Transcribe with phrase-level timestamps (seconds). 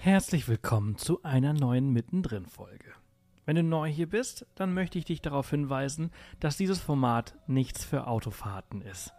[0.00, 2.92] Herzlich willkommen zu einer neuen Mittendrin-Folge.
[3.44, 7.84] Wenn du neu hier bist, dann möchte ich dich darauf hinweisen, dass dieses Format nichts
[7.84, 9.12] für Autofahrten ist.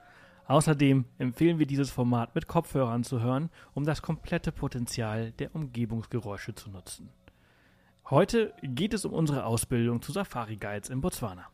[0.48, 6.56] Außerdem empfehlen wir dieses Format mit Kopfhörern zu hören, um das komplette Potenzial der Umgebungsgeräusche
[6.56, 7.10] zu nutzen.
[8.10, 11.48] Heute geht es um unsere Ausbildung zu Safari Guides in Botswana.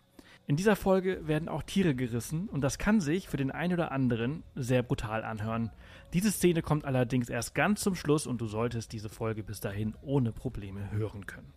[0.47, 3.91] In dieser Folge werden auch Tiere gerissen und das kann sich für den einen oder
[3.91, 5.71] anderen sehr brutal anhören.
[6.13, 9.95] Diese Szene kommt allerdings erst ganz zum Schluss und du solltest diese Folge bis dahin
[10.03, 11.51] ohne Probleme hören können.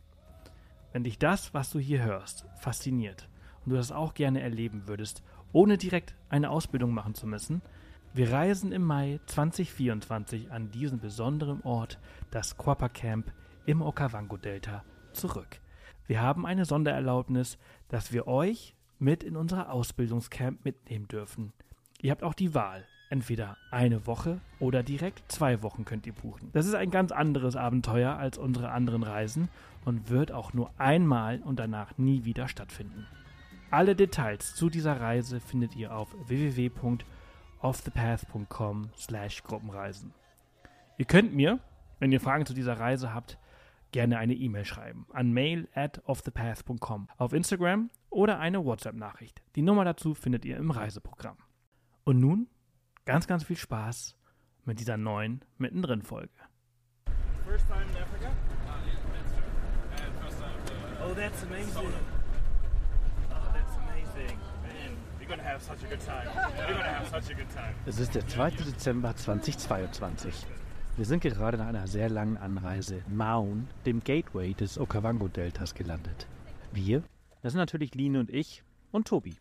[0.93, 3.29] Wenn dich das, was du hier hörst, fasziniert
[3.65, 7.61] und du das auch gerne erleben würdest, ohne direkt eine Ausbildung machen zu müssen,
[8.15, 11.99] wir reisen im Mai 2024 an diesen besonderen Ort,
[12.31, 13.31] das Quappa Camp
[13.67, 14.83] im Okavango-Delta,
[15.13, 15.61] zurück.
[16.07, 17.59] Wir haben eine Sondererlaubnis,
[17.89, 21.53] dass wir euch mit in unser Ausbildungscamp mitnehmen dürfen.
[22.01, 22.85] Ihr habt auch die Wahl.
[23.11, 26.51] Entweder eine Woche oder direkt zwei Wochen könnt ihr buchen.
[26.53, 29.49] Das ist ein ganz anderes Abenteuer als unsere anderen Reisen
[29.87, 33.07] und wird auch nur einmal und danach nie wieder stattfinden.
[33.71, 40.13] Alle Details zu dieser Reise findet ihr auf www.offthepath.com slash Gruppenreisen.
[40.99, 41.61] Ihr könnt mir,
[42.01, 43.39] wenn ihr Fragen zu dieser Reise habt,
[43.93, 49.43] gerne eine E-Mail schreiben an mail at offthepath.com auf Instagram oder eine WhatsApp-Nachricht.
[49.57, 51.37] Die Nummer dazu findet ihr im Reiseprogramm.
[52.05, 52.49] Und nun
[53.05, 54.17] ganz, ganz viel Spaß
[54.65, 56.31] mit dieser neuen Mittendrin-Folge.
[57.47, 58.29] First time in Africa?
[59.91, 61.93] And first time to Oh, that's amazing.
[63.31, 64.39] Oh, that's amazing.
[64.63, 66.29] Man, you're gonna have such a good time.
[66.59, 67.75] You're gonna have such a good time.
[67.87, 68.51] Es ist der 2.
[68.51, 70.47] Dezember 2022.
[70.97, 76.27] Wir sind gerade nach einer sehr langen Anreise in Maun, dem Gateway des Okavango-Deltas, gelandet.
[76.73, 77.03] Wir,
[77.43, 79.37] das sind natürlich Line und ich und Tobi.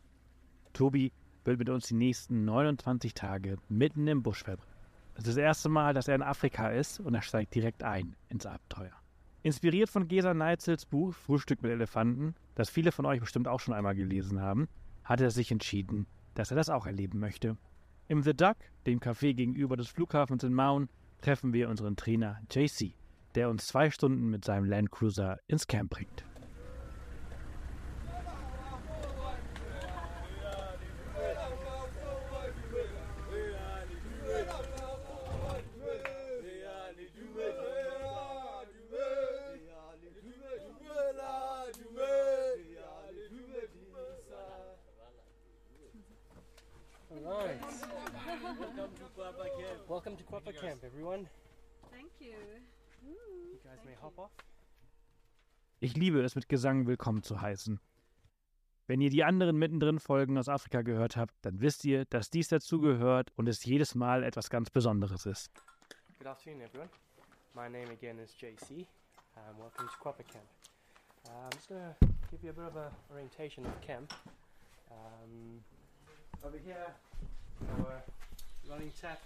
[0.73, 1.12] Tobi
[1.45, 4.73] will mit uns die nächsten 29 Tage mitten im Busch verbringen.
[5.16, 8.16] Es ist das erste Mal, dass er in Afrika ist und er steigt direkt ein
[8.30, 8.92] ins Abenteuer.
[9.42, 13.73] Inspiriert von Gesa Neizels Buch Frühstück mit Elefanten, das viele von euch bestimmt auch schon
[13.73, 14.67] einmal gelesen haben,
[15.04, 16.05] hat er sich entschieden,
[16.36, 17.58] dass er das auch erleben möchte.
[18.10, 20.89] Im The Duck, dem Café gegenüber des Flughafens in Maun,
[21.21, 22.94] treffen wir unseren Trainer JC,
[23.36, 26.26] der uns zwei Stunden mit seinem Landcruiser ins Camp bringt.
[47.27, 47.60] Alright.
[49.88, 51.27] Welcome to Quappa Camp, everyone.
[51.92, 52.33] Thank you.
[53.06, 54.32] You guys may hop off.
[55.80, 57.80] Ich liebe es, mit Gesang willkommen zu heißen.
[58.88, 62.48] Wenn ihr die anderen mittendrin Folgen aus Afrika gehört habt, dann wisst ihr, dass dies
[62.48, 65.52] dazugehört und es jedes Mal etwas ganz Besonderes ist.
[66.17, 66.89] Good afternoon, everyone.
[67.54, 68.88] My name again is JC.
[69.36, 70.45] Um, welcome to Quappa Camp.
[71.27, 74.11] Uh, I'm just going to give you a bit of a orientation of camp.
[74.89, 75.61] Um,
[76.44, 76.88] over here,
[77.77, 78.02] our
[78.67, 79.21] running tap,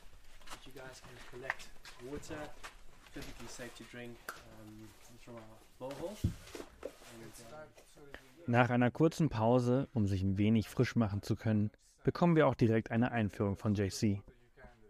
[0.52, 1.70] which you guys can collect
[2.12, 2.44] water,
[3.14, 4.18] perfectly safe to drink
[4.62, 4.88] um,
[5.24, 5.42] from our
[5.80, 6.16] borehole.
[8.48, 11.72] Nach einer kurzen Pause, um sich ein wenig frisch machen zu können,
[12.04, 14.22] bekommen wir auch direkt eine Einführung von JC.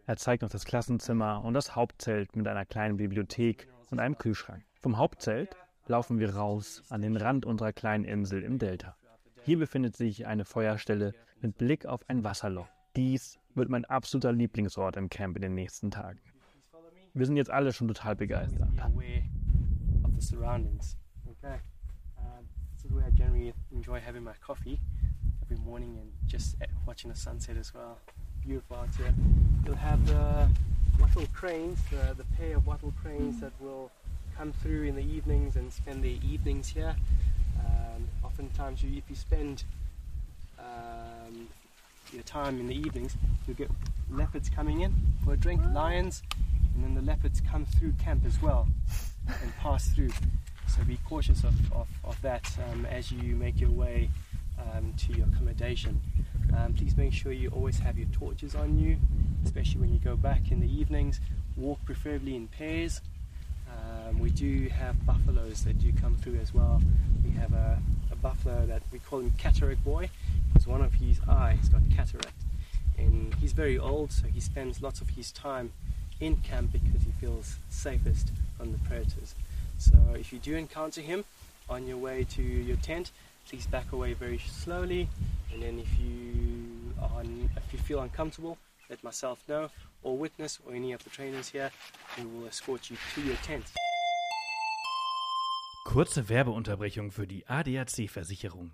[0.08, 4.64] Er zeigt uns das Klassenzimmer und das Hauptzelt mit einer kleinen Bibliothek und einem Kühlschrank.
[4.80, 5.56] Vom Hauptzelt
[5.88, 8.96] laufen wir raus an den Rand unserer kleinen Insel im Delta.
[9.44, 12.68] Hier befindet sich eine Feuerstelle mit Blick auf ein Wasserloch.
[12.96, 16.20] Dies wird mein absoluter Lieblingsort im Camp in den nächsten Tagen.
[17.14, 18.70] Wir sind jetzt alle schon total begeistert.
[20.04, 20.96] of the surroundings.
[21.28, 21.60] Okay.
[22.18, 22.46] Um,
[22.76, 24.80] this is where I generally enjoy having my coffee
[25.42, 26.56] every morning and just
[26.86, 27.98] watching the sunset as well.
[28.42, 29.14] Beautiful out here.
[29.66, 30.48] You'll have the
[31.00, 33.92] wattle cranes, the, the pair of wattle cranes that will
[34.38, 36.96] come through in the evenings and spend their evenings here.
[37.60, 39.64] Um, oftentimes, you, if you spend
[40.58, 41.48] um,
[42.14, 43.70] your time in the evenings, you'll get
[44.10, 44.94] leopards coming in
[45.24, 46.24] for a drink, lions,
[46.76, 48.68] and then the leopards come through camp as well
[49.28, 50.12] and pass through.
[50.68, 54.10] So be cautious of, of, of that um, as you make your way
[54.60, 56.02] um, to your accommodation.
[56.58, 58.98] Um, please make sure you always have your torches on you,
[59.44, 61.20] especially when you go back in the evenings.
[61.58, 63.02] Walk preferably in pairs.
[63.70, 66.82] Um, we do have buffaloes that do come through as well.
[67.24, 67.82] We have a,
[68.12, 70.10] a buffalo that we call him Cataract Boy
[70.48, 72.36] because one of his eyes got cataract.
[72.98, 75.72] And he's very old, so he spends lots of his time
[76.22, 79.36] in camp because he feels safest from the predators.
[79.78, 81.26] So if you do encounter him
[81.70, 83.12] on your way to your tent,
[83.48, 85.10] please back away very slowly.
[85.52, 88.58] And then if you are, if you feel uncomfortable,
[88.90, 89.70] let myself know,
[90.04, 91.72] or witness, or any of the trainers here,
[92.18, 93.66] we will escort you to your tent.
[95.86, 98.72] Kurze Werbeunterbrechung für die ADAC-Versicherung.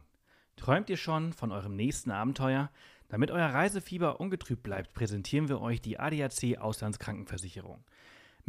[0.58, 2.70] Träumt ihr schon von eurem nächsten Abenteuer?
[3.10, 7.84] Damit euer Reisefieber ungetrübt bleibt, präsentieren wir euch die ADAC Auslandskrankenversicherung.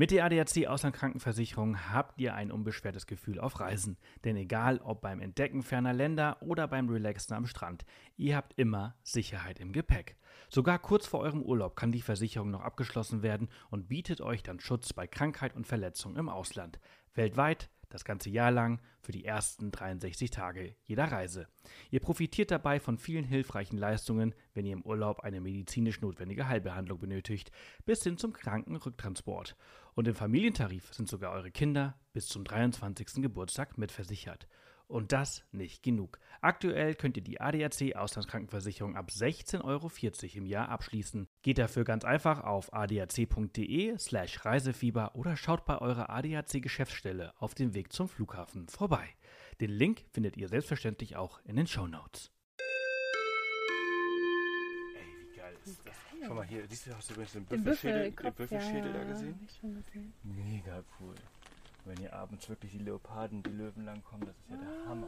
[0.01, 3.97] Mit der ADAC Auslandskrankenversicherung habt ihr ein unbeschwertes Gefühl auf Reisen.
[4.25, 7.85] Denn egal ob beim Entdecken ferner Länder oder beim Relaxen am Strand,
[8.17, 10.17] ihr habt immer Sicherheit im Gepäck.
[10.49, 14.61] Sogar kurz vor eurem Urlaub kann die Versicherung noch abgeschlossen werden und bietet euch dann
[14.61, 16.79] Schutz bei Krankheit und Verletzung im Ausland.
[17.15, 21.49] Weltweit das ganze Jahr lang für die ersten 63 Tage jeder Reise.
[21.91, 26.99] Ihr profitiert dabei von vielen hilfreichen Leistungen, wenn ihr im Urlaub eine medizinisch notwendige Heilbehandlung
[26.99, 27.51] benötigt,
[27.85, 29.57] bis hin zum Krankenrücktransport.
[29.95, 33.23] Und im Familientarif sind sogar eure Kinder bis zum 23.
[33.23, 34.47] Geburtstag mitversichert.
[34.89, 36.19] Und das nicht genug.
[36.41, 39.91] Aktuell könnt ihr die ADAC Auslandskrankenversicherung ab 16,40 Euro
[40.35, 41.29] im Jahr abschließen.
[41.43, 47.55] Geht dafür ganz einfach auf adac.de slash Reisefieber oder schaut bei eurer ADAC Geschäftsstelle auf
[47.55, 49.07] dem Weg zum Flughafen vorbei.
[49.61, 52.31] Den Link findet ihr selbstverständlich auch in den Show Notes.
[54.97, 55.95] Ey, wie geil ist das?
[56.27, 59.05] Schau mal hier, siehst du, hast du übrigens den Den Büffelschädel, Büffel, den Büffelschädel da
[59.05, 59.35] gesehen?
[59.35, 60.15] hab ich schon gesehen.
[60.23, 61.15] Mega cool.
[61.89, 65.07] Wenn hier abends wirklich die Leoparden, die Löwen langkommen, das ist ja der Hammer.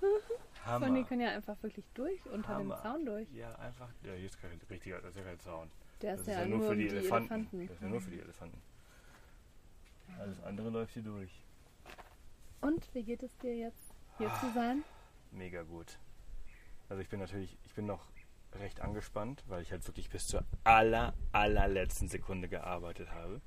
[0.64, 0.86] Hammer.
[0.86, 2.76] Und die können ja einfach wirklich durch, unter Hammer.
[2.76, 3.28] dem Zaun durch.
[3.32, 3.88] Ja, einfach.
[4.02, 5.70] Ja, hier ist kein richtiger, das ist ja kein Zaun.
[6.00, 7.34] Der Das ist, ja, nur für die die Elefanten.
[7.34, 7.66] Elefanten.
[7.66, 8.62] Das ist ja nur für die Elefanten.
[10.18, 11.30] Alles andere läuft hier durch.
[12.60, 14.40] Und wie geht es dir jetzt, hier Ah.
[14.40, 14.82] zu sein?
[15.30, 15.98] Mega gut.
[16.88, 18.06] Also ich bin natürlich, ich bin noch
[18.54, 23.40] recht angespannt, weil ich halt wirklich bis zur aller, allerletzten Sekunde gearbeitet habe.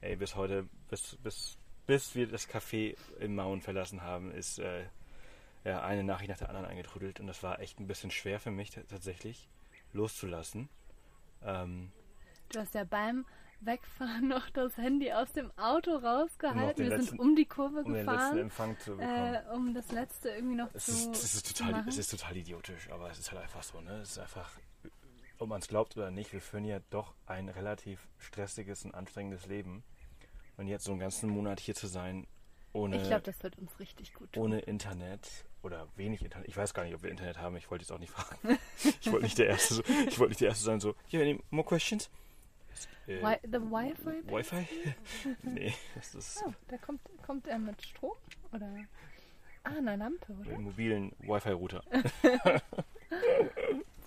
[0.00, 4.84] Ey, bis heute, bis, bis, bis wir das Café in Mauen verlassen haben, ist äh,
[5.64, 8.50] ja, eine Nachricht nach der anderen eingetrudelt und das war echt ein bisschen schwer für
[8.50, 9.48] mich tatsächlich
[9.92, 10.68] loszulassen.
[11.42, 11.90] Ähm,
[12.50, 13.24] Du hast ja beim
[13.60, 16.82] Wegfahren noch das Handy aus dem Auto rausgehalten.
[16.84, 19.34] Wir letzten- sind um die Kurve um den letzten gefahren, Empfang zu bekommen.
[19.34, 21.88] äh, um das letzte irgendwie noch Es zu, ist, es, ist total, machen.
[21.88, 23.80] es ist total idiotisch, aber es ist halt einfach so.
[23.80, 23.92] Ne?
[24.02, 24.50] Es ist einfach,
[25.38, 29.46] ob man es glaubt oder nicht, wir führen ja doch ein relativ stressiges und anstrengendes
[29.46, 29.82] Leben.
[30.56, 32.26] Und jetzt so einen ganzen Monat hier zu sein,
[32.72, 34.44] ohne, ich glaube, das wird uns richtig gut tun.
[34.44, 35.28] ohne Internet
[35.62, 36.48] oder wenig Internet.
[36.48, 37.56] Ich weiß gar nicht, ob wir Internet haben.
[37.56, 38.58] Ich wollte jetzt auch nicht fragen.
[39.00, 40.80] ich wollte nicht der Erste, so, ich wollte nicht der Erste sein.
[40.80, 42.10] So, you have any more questions?
[43.06, 44.22] Äh, Wi the Wi-Fi?
[44.26, 44.66] Wi-Fi?
[45.42, 48.16] nee, das ist Oh, da kommt, kommt er mit Strom?
[48.52, 48.68] Oder?
[49.62, 50.56] Ah, eine Lampe, mit oder?
[50.56, 51.82] einem mobilen Wi-Fi-Router.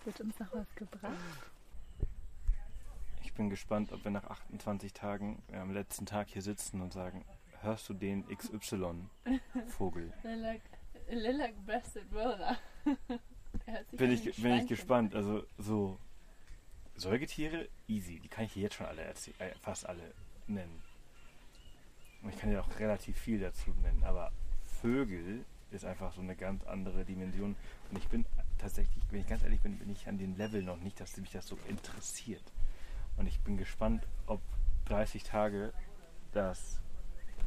[0.03, 1.13] Wird uns noch was gebracht?
[3.37, 6.91] Ich bin gespannt, ob wir nach 28 Tagen äh, am letzten Tag hier sitzen und
[6.91, 7.23] sagen,
[7.61, 10.11] hörst du den XY-Vogel?
[10.23, 10.61] Lilac,
[11.07, 12.57] Lilac Breasted Roller.
[13.67, 15.13] Der hört sich Bin ich, bin ich gespannt.
[15.13, 15.99] Also so
[16.95, 18.19] Säugetiere, easy.
[18.19, 20.15] Die kann ich hier jetzt schon alle erzählen, äh, fast alle
[20.47, 20.81] nennen.
[22.23, 24.03] Und ich kann ja auch relativ viel dazu nennen.
[24.03, 24.31] Aber
[24.81, 27.55] Vögel ist einfach so eine ganz andere Dimension.
[27.91, 28.25] Und ich bin
[28.57, 31.29] tatsächlich, wenn ich ganz ehrlich bin, bin ich an dem Level noch nicht, dass mich
[31.29, 32.51] das so interessiert.
[33.17, 34.41] Und ich bin gespannt, ob
[34.85, 35.73] 30 Tage
[36.31, 36.79] das,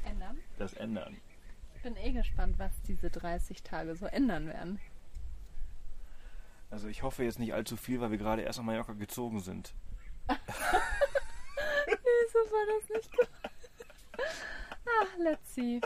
[0.05, 0.39] Ändern?
[0.59, 1.17] das ändern.
[1.77, 4.79] Ich bin eh gespannt, was diese 30 Tage so ändern werden.
[6.71, 9.75] Also ich hoffe jetzt nicht allzu viel, weil wir gerade erst nach Mallorca gezogen sind.
[10.29, 10.39] Wieso
[12.53, 13.69] war das nicht gemacht?
[15.03, 15.81] Ach, let's see.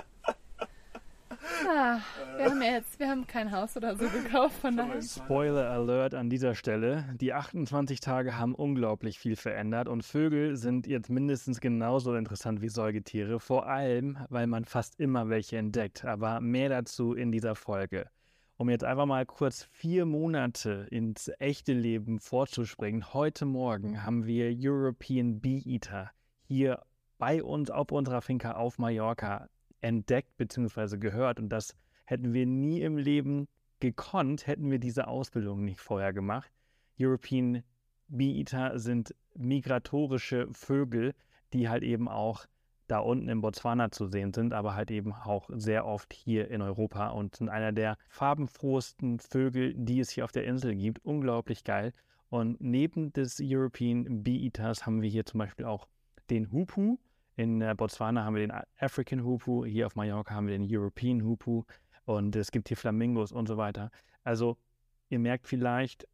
[1.67, 2.01] Ah,
[2.37, 5.01] wir haben jetzt, wir haben kein Haus oder so gekauft, von daher.
[5.01, 7.05] Spoiler Alert an dieser Stelle.
[7.20, 12.69] Die 28 Tage haben unglaublich viel verändert und Vögel sind jetzt mindestens genauso interessant wie
[12.69, 16.05] Säugetiere, vor allem, weil man fast immer welche entdeckt.
[16.05, 18.08] Aber mehr dazu in dieser Folge.
[18.56, 23.13] Um jetzt einfach mal kurz vier Monate ins echte Leben vorzuspringen.
[23.13, 26.11] Heute Morgen haben wir European Bee Eater
[26.46, 26.82] hier
[27.19, 29.49] bei uns auf unserer Finca auf Mallorca
[29.84, 30.96] entdeckt bzw.
[30.98, 31.38] gehört.
[31.38, 33.46] Und das hätten wir nie im Leben
[33.81, 36.50] gekonnt, hätten wir diese Ausbildung nicht vorher gemacht.
[36.98, 37.62] European
[38.08, 41.14] Bee Eater sind migratorische Vögel,
[41.53, 42.46] die halt eben auch
[42.86, 46.60] da unten in Botswana zu sehen sind, aber halt eben auch sehr oft hier in
[46.60, 51.05] Europa und sind einer der farbenfrohesten Vögel, die es hier auf der Insel gibt.
[51.05, 51.93] Unglaublich geil.
[52.29, 55.88] Und neben des European Bee Eaters haben wir hier zum Beispiel auch
[56.31, 56.98] den Hupu.
[57.36, 61.22] In äh, Botswana haben wir den African Hupu, hier auf Mallorca haben wir den European
[61.24, 61.64] Hupu
[62.05, 63.91] und es gibt hier Flamingos und so weiter.
[64.22, 64.56] Also
[65.08, 66.06] ihr merkt vielleicht,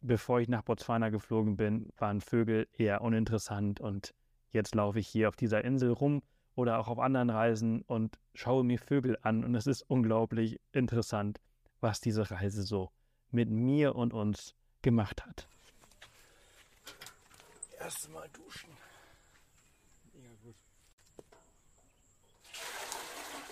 [0.00, 4.14] bevor ich nach Botswana geflogen bin, waren Vögel eher uninteressant und
[4.50, 6.22] jetzt laufe ich hier auf dieser Insel rum
[6.54, 11.40] oder auch auf anderen Reisen und schaue mir Vögel an und es ist unglaublich interessant,
[11.80, 12.90] was diese Reise so
[13.30, 15.48] mit mir und uns gemacht hat.
[17.78, 18.70] Erste Mal duschen.
[20.12, 20.56] Mega gut.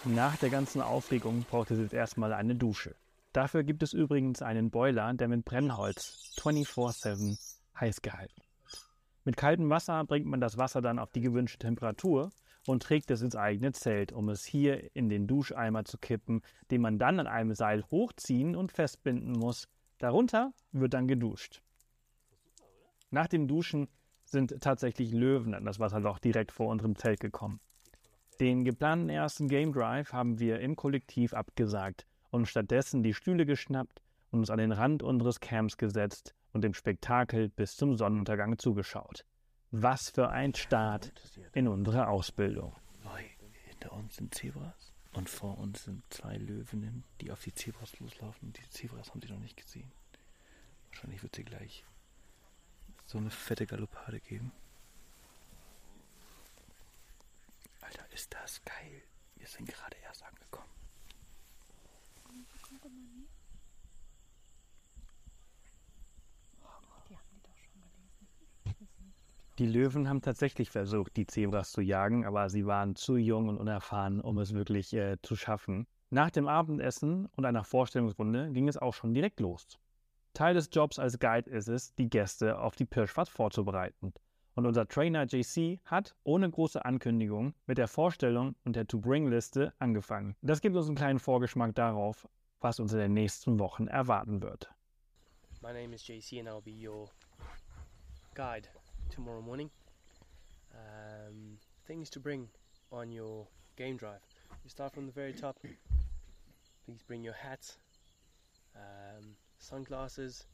[0.04, 2.94] Nach der ganzen Aufregung braucht es jetzt erstmal eine Dusche.
[3.32, 7.38] Dafür gibt es übrigens einen Boiler, der mit Brennholz 24-7
[7.78, 8.88] heiß gehalten wird.
[9.24, 12.30] Mit kaltem Wasser bringt man das Wasser dann auf die gewünschte Temperatur
[12.66, 16.80] und trägt es ins eigene Zelt, um es hier in den Duscheimer zu kippen, den
[16.80, 19.68] man dann an einem Seil hochziehen und festbinden muss.
[19.98, 21.60] Darunter wird dann geduscht.
[23.10, 23.88] Nach dem Duschen
[24.24, 27.60] sind tatsächlich Löwen an das Wasserloch direkt vor unserem Zelt gekommen.
[28.40, 34.00] Den geplanten ersten Game Drive haben wir im Kollektiv abgesagt und stattdessen die Stühle geschnappt
[34.30, 39.24] und uns an den Rand unseres Camps gesetzt und dem Spektakel bis zum Sonnenuntergang zugeschaut.
[39.72, 41.12] Was für ein Start
[41.52, 42.76] in unsere Ausbildung.
[43.66, 48.48] Hinter uns sind Zebras und vor uns sind zwei Löwinnen, die auf die Zebras loslaufen.
[48.48, 49.90] Und die Zebras haben sie noch nicht gesehen.
[50.90, 51.84] Wahrscheinlich wird sie gleich
[53.04, 54.52] so eine fette Galoppade geben.
[58.28, 59.02] Ist das geil.
[59.36, 60.68] Wir sind gerade erst angekommen.
[69.58, 73.58] Die Löwen haben tatsächlich versucht, die Zebras zu jagen, aber sie waren zu jung und
[73.58, 75.86] unerfahren, um es wirklich äh, zu schaffen.
[76.10, 79.80] Nach dem Abendessen und einer Vorstellungsrunde ging es auch schon direkt los.
[80.32, 84.12] Teil des Jobs als Guide ist es, die Gäste auf die Pirschfahrt vorzubereiten.
[84.58, 90.34] Und unser Trainer JC hat ohne große Ankündigung mit der Vorstellung und der To-Bring-Liste angefangen.
[90.42, 94.68] Das gibt uns einen kleinen Vorgeschmack darauf, was uns in den nächsten Wochen erwarten wird.
[95.62, 97.08] My name is JC and I'll be your
[98.34, 98.68] guide
[99.14, 99.70] tomorrow morning.
[100.72, 102.48] Um, things to bring
[102.90, 103.46] on your
[103.76, 104.22] game drive.
[104.64, 105.60] You start from the very top.
[106.84, 107.78] Please bring your hats,
[108.74, 110.48] um, sunglasses.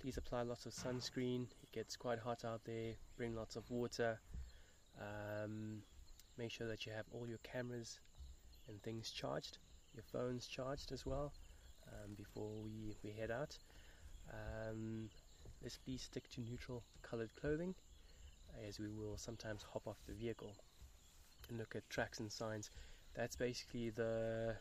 [0.00, 1.46] Please apply lots of sunscreen.
[1.70, 2.94] It gets quite hot out there.
[3.16, 4.18] Bring lots of water.
[5.00, 5.82] Um,
[6.36, 8.00] make sure that you have all your cameras
[8.68, 9.58] and things charged,
[9.94, 11.32] your phones charged as well
[11.86, 13.56] um, before we, we head out.
[14.30, 15.08] Um,
[15.62, 17.74] let's please stick to neutral colored clothing
[18.66, 20.54] as we will sometimes hop off the vehicle
[21.48, 22.70] and look at tracks and signs.
[23.14, 24.56] That's basically the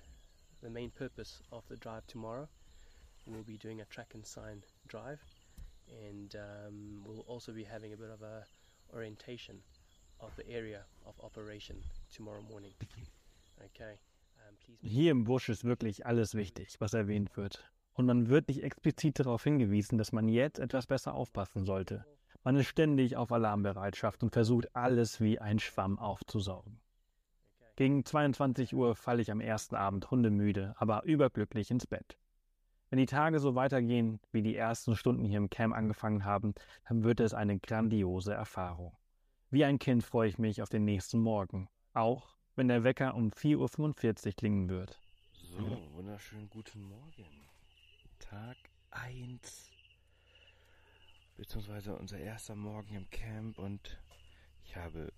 [0.63, 2.47] the main purpose of the drive tomorrow.
[3.25, 5.19] We'll be doing a track and sign drive,
[5.89, 8.43] and um, we'll also be having a bit of a
[8.93, 9.61] orientation
[10.19, 12.73] of the area of operation tomorrow morning.
[13.65, 13.99] Okay.
[14.81, 17.63] Hier im Busch ist wirklich alles wichtig, was erwähnt wird.
[17.93, 22.05] Und man wird nicht explizit darauf hingewiesen, dass man jetzt etwas besser aufpassen sollte.
[22.43, 26.79] Man ist ständig auf Alarmbereitschaft und versucht alles wie ein Schwamm aufzusaugen.
[27.75, 32.17] Gegen 22 Uhr falle ich am ersten Abend hundemüde, aber überglücklich ins Bett.
[32.89, 36.53] Wenn die Tage so weitergehen, wie die ersten Stunden hier im Camp angefangen haben,
[36.87, 38.95] dann wird es eine grandiose Erfahrung.
[39.49, 43.29] Wie ein Kind freue ich mich auf den nächsten Morgen, auch wenn der Wecker um
[43.31, 44.99] 4.45 Uhr klingen wird.
[45.33, 45.59] So,
[45.93, 47.25] wunderschönen guten Morgen.
[48.19, 48.57] Tag
[48.91, 49.69] 1.
[51.35, 53.99] Beziehungsweise unser erster Morgen im Camp und
[54.63, 55.11] ich habe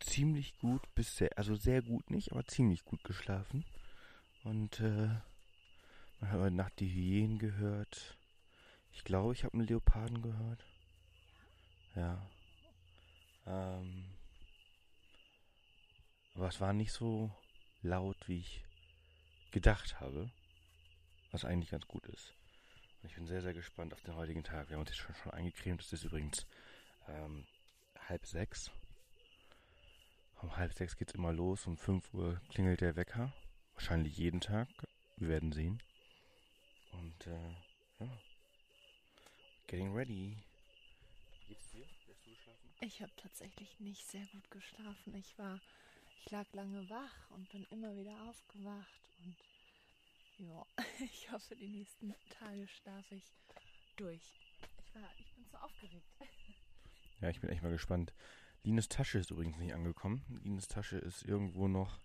[0.00, 3.64] ziemlich gut bis sehr, also sehr gut nicht, aber ziemlich gut geschlafen.
[4.44, 5.10] Und äh,
[6.20, 8.16] hat heute Nacht die Hyänen gehört.
[8.92, 10.64] Ich glaube, ich habe einen Leoparden gehört.
[11.94, 12.30] Ja.
[13.46, 14.04] Ähm,
[16.34, 17.30] aber es war nicht so
[17.82, 18.64] laut, wie ich
[19.52, 20.30] gedacht habe.
[21.30, 22.32] Was eigentlich ganz gut ist.
[23.02, 24.68] Und ich bin sehr, sehr gespannt auf den heutigen Tag.
[24.68, 25.80] Wir haben uns jetzt schon, schon eingecremt.
[25.82, 26.46] Es ist übrigens
[27.06, 27.46] ähm,
[28.08, 28.70] halb sechs.
[30.40, 31.66] Um halb sechs geht's immer los.
[31.66, 33.32] Um fünf Uhr klingelt der Wecker.
[33.74, 34.68] Wahrscheinlich jeden Tag.
[35.16, 35.82] Wir werden sehen.
[36.92, 37.54] Und äh,
[38.00, 38.18] ja.
[39.66, 40.36] Getting ready.
[41.30, 41.86] Wie geht's dir?
[42.06, 42.70] Wirst du geschlafen?
[42.80, 45.14] Ich habe tatsächlich nicht sehr gut geschlafen.
[45.14, 45.60] Ich war,
[46.20, 49.36] ich lag lange wach und bin immer wieder aufgewacht und
[50.38, 50.66] ja,
[51.00, 53.24] ich hoffe, die nächsten Tage schlafe ich
[53.96, 54.32] durch.
[54.78, 56.06] Ich war, ich bin so aufgeregt.
[57.20, 58.12] Ja, ich bin echt mal gespannt.
[58.62, 60.24] Lines Tasche ist übrigens nicht angekommen.
[60.44, 61.98] Lines Tasche ist irgendwo noch.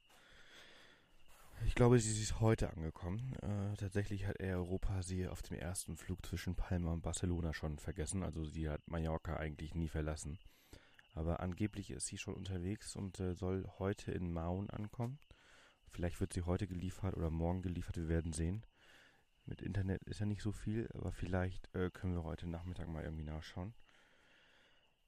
[1.65, 3.33] Ich glaube, sie ist heute angekommen.
[3.41, 7.79] Äh, tatsächlich hat Air Europa sie auf dem ersten Flug zwischen Palma und Barcelona schon
[7.79, 8.21] vergessen.
[8.21, 10.39] Also sie hat Mallorca eigentlich nie verlassen.
[11.15, 15.19] Aber angeblich ist sie schon unterwegs und äh, soll heute in Maun ankommen.
[15.89, 18.65] Vielleicht wird sie heute geliefert oder morgen geliefert, wir werden sehen.
[19.45, 23.03] Mit Internet ist ja nicht so viel, aber vielleicht äh, können wir heute Nachmittag mal
[23.03, 23.73] irgendwie nachschauen.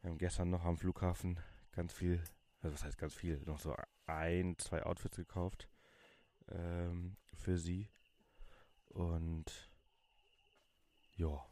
[0.01, 1.39] Wir haben gestern noch am Flughafen
[1.71, 2.23] ganz viel,
[2.61, 5.69] also was heißt ganz viel, noch so ein, zwei Outfits gekauft
[6.49, 7.89] ähm, für sie.
[8.89, 9.69] Und
[11.15, 11.45] ja,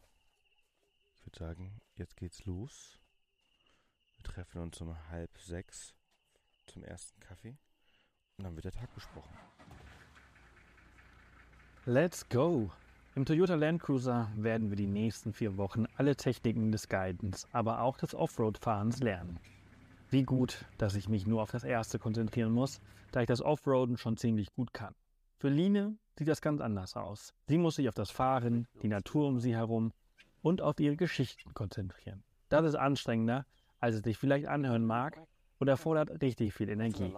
[1.14, 2.98] ich würde sagen, jetzt geht's los.
[4.16, 5.94] Wir treffen uns um halb sechs
[6.66, 7.58] zum ersten Kaffee.
[8.36, 9.36] Und dann wird der Tag besprochen.
[11.86, 12.72] Let's go!
[13.14, 17.80] Im Toyota Land Cruiser werden wir die nächsten vier Wochen alle Techniken des Guidens, aber
[17.82, 19.38] auch des Offroad-Fahrens lernen.
[20.14, 22.80] Wie gut, dass ich mich nur auf das erste konzentrieren muss,
[23.10, 24.94] da ich das Offroaden schon ziemlich gut kann.
[25.38, 27.34] Für Line sieht das ganz anders aus.
[27.48, 29.92] Sie muss sich auf das Fahren, die Natur um sie herum
[30.40, 32.22] und auf ihre Geschichten konzentrieren.
[32.48, 33.44] Das ist anstrengender,
[33.80, 35.20] als es sich vielleicht anhören mag
[35.58, 37.12] und erfordert richtig viel Energie.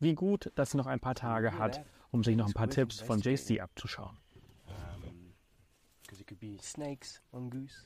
[0.00, 3.00] Wie gut, dass sie noch ein paar Tage hat, um sich noch ein paar Tipps
[3.00, 4.18] von JC abzuschauen.
[6.60, 7.84] Snakes, mongoose,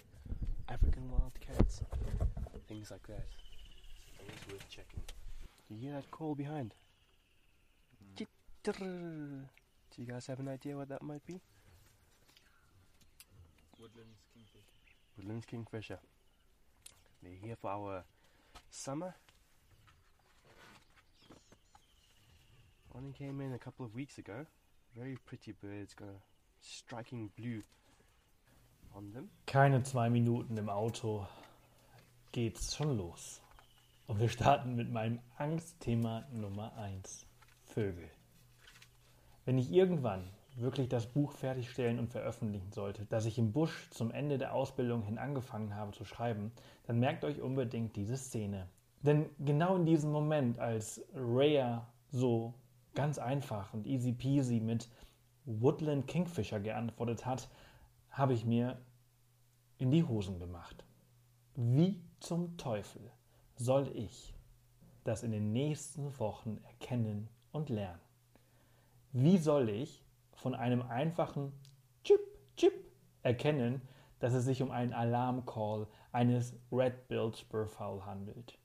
[0.67, 1.85] African wildcats,
[2.67, 3.46] things like that.
[4.26, 5.02] Always worth checking.
[5.68, 6.75] Do you hear that call behind?
[8.16, 9.45] Chittrrr.
[9.95, 11.40] Do you guys have an idea what that might be?
[13.78, 14.66] Woodlands Kingfish.
[15.16, 15.99] Woodlands kingfisher.
[17.23, 18.04] They're here for our
[18.71, 19.14] summer.
[22.92, 24.47] One came in a couple of weeks ago.
[24.97, 26.21] Very pretty birds, got a
[26.62, 27.62] striking blue
[28.95, 29.28] on them.
[29.47, 31.26] Keine zwei Minuten im Auto
[32.33, 33.40] geht's schon los.
[34.07, 37.27] Und wir starten mit meinem Angstthema Nummer 1.
[37.65, 38.09] Vögel.
[39.45, 44.13] Wenn ich irgendwann wirklich das Buch fertigstellen und veröffentlichen sollte, das ich im Busch zum
[44.13, 46.53] Ende der Ausbildung hin angefangen habe zu schreiben,
[46.85, 48.69] dann merkt euch unbedingt diese Szene.
[49.03, 52.55] Denn genau in diesem Moment, als Rhea so
[52.95, 54.89] ganz einfach und easy peasy mit
[55.47, 57.49] Woodland Kingfisher geantwortet hat,
[58.11, 58.79] habe ich mir
[59.79, 60.85] in die Hosen gemacht.
[61.57, 63.11] Wie zum Teufel
[63.57, 64.35] soll ich
[65.05, 68.01] das in den nächsten Wochen erkennen und lernen?
[69.13, 71.53] Wie soll ich von einem einfachen
[72.05, 72.21] Chip,
[72.57, 72.73] Chip
[73.23, 73.81] erkennen,
[74.19, 78.59] dass es sich um einen Alarmcall eines Red-Billed Spurfowl handelt?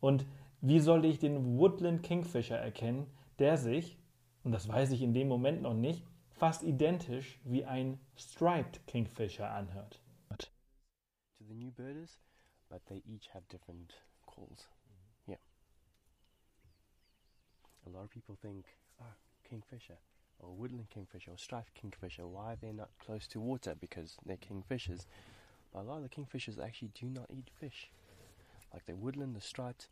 [0.00, 0.26] Und
[0.60, 3.06] wie soll ich den Woodland Kingfisher erkennen,
[3.38, 3.98] der sich,
[4.42, 9.50] und das weiß ich in dem Moment noch nicht, fast identisch wie ein Striped Kingfisher
[9.50, 10.00] anhört?
[11.44, 12.18] to the new birders,
[12.70, 13.92] but they each have different
[14.34, 14.66] calls.
[15.26, 15.36] Yeah.
[17.86, 18.64] A lot of people think,
[19.00, 19.14] oh,
[19.48, 19.98] kingfisher,
[20.38, 23.74] or woodland kingfisher, or striped kingfisher, why are they not close to water?
[23.78, 25.06] Because they're kingfishers.
[25.72, 27.90] But a lot of the kingfishers actually do not eat fish.
[28.72, 29.88] Like the woodland, the striped,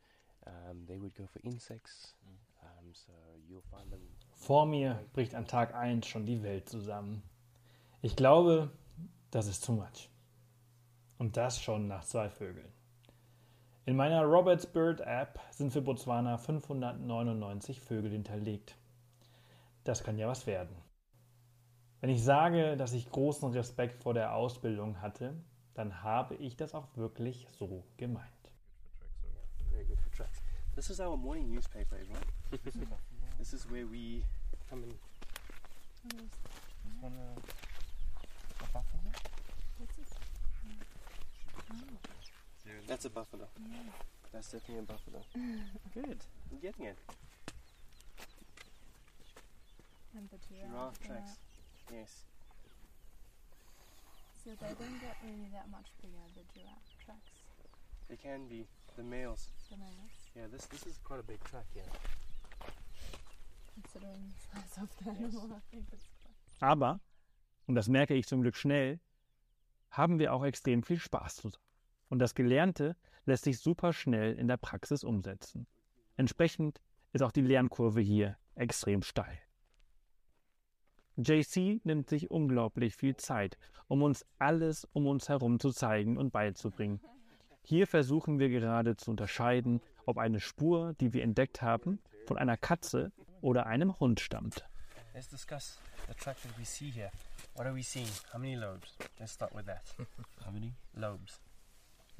[0.46, 2.14] um, they would go for insects.
[2.62, 3.12] Um, so
[3.48, 4.00] you'll find them.
[4.34, 7.22] Vor mir bricht an Tag 1 schon die Welt zusammen.
[8.00, 8.70] Ich glaube,
[9.30, 10.10] das ist too much.
[11.18, 12.72] Und das schon nach zwei Vögeln.
[13.84, 18.76] In meiner Roberts Bird App sind für Botswana 599 Vögel hinterlegt.
[19.82, 20.76] Das kann ja was werden.
[22.00, 25.34] Wenn ich sage, dass ich großen Respekt vor der Ausbildung hatte,
[25.74, 28.28] dann habe ich das auch wirklich so gemeint.
[30.76, 32.22] This is our morning newspaper, everyone.
[33.38, 34.22] this is where we
[34.70, 34.94] come and.
[42.92, 43.48] That's a buffalo.
[44.34, 45.20] That's definitely a buffalo.
[45.94, 46.18] Good.
[46.52, 46.98] I'm getting it.
[50.14, 51.06] And the Giraffe yeah.
[51.08, 51.30] tracks.
[51.90, 52.24] Yes.
[54.44, 57.32] So they don't get really that much bigger, the giraffe tracks,
[58.10, 58.66] They can be
[58.98, 59.48] the males.
[59.70, 61.88] the males, Yeah, this this is quite a big track here.
[63.72, 65.48] considering the size of the animal.
[65.56, 66.70] I think it's quite.
[66.70, 67.00] Aber,
[67.66, 69.00] und das merke ich zum Glück schnell,
[69.90, 71.71] haben wir auch extrem viel Spaß zusammen.
[72.12, 72.94] Und das Gelernte
[73.24, 75.66] lässt sich super schnell in der Praxis umsetzen.
[76.18, 76.82] Entsprechend
[77.14, 79.38] ist auch die Lernkurve hier extrem steil.
[81.16, 83.56] JC nimmt sich unglaublich viel Zeit,
[83.88, 87.00] um uns alles um uns herum zu zeigen und beizubringen.
[87.62, 92.58] Hier versuchen wir gerade zu unterscheiden, ob eine Spur, die wir entdeckt haben, von einer
[92.58, 94.68] Katze oder einem Hund stammt.
[95.14, 97.10] Let's discuss the track that we see here.
[97.54, 98.08] What are we seeing?
[98.34, 98.98] How many lobes?
[99.18, 99.82] Let's start with that.
[100.44, 100.74] How many?
[100.94, 101.40] Lobes.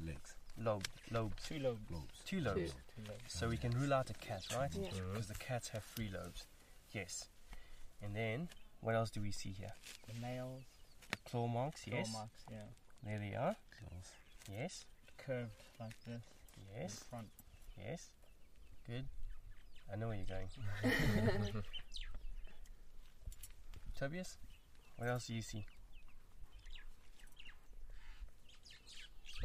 [0.05, 0.35] Legs.
[0.57, 0.85] Lobe.
[1.11, 1.43] Lobes.
[1.47, 1.81] Two lobes.
[1.89, 2.13] Lobes.
[2.25, 2.73] Two lobes.
[3.27, 4.69] So we can rule out a cat, right?
[4.71, 6.45] Because the cats have three lobes.
[6.91, 7.25] Yes.
[8.03, 8.49] And then,
[8.81, 9.73] what else do we see here?
[10.07, 10.61] The nails,
[11.11, 12.11] The Claw marks, yes.
[12.13, 12.57] marks, yeah.
[13.03, 13.55] There they are.
[13.79, 14.11] Claws.
[14.51, 14.85] Yes.
[15.17, 16.21] Curved like this.
[16.77, 17.03] Yes.
[17.09, 17.27] front.
[17.77, 18.09] Yes.
[18.85, 19.05] Good.
[19.91, 20.47] I know where you're going.
[23.95, 24.37] Tobias,
[24.97, 25.65] what else do you see?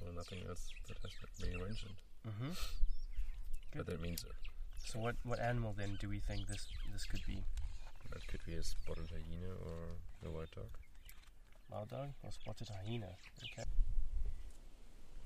[0.02, 1.94] Well, nothing else that has been mentioned.
[2.26, 2.50] Mm-hmm.
[3.76, 4.32] But that means uh,
[4.84, 7.44] So what, what animal then do we think this this could be?
[8.10, 10.72] that could be a spotted hyena or a white dog.
[11.70, 13.12] Wild dog or spotted hyena?
[13.52, 13.68] Okay.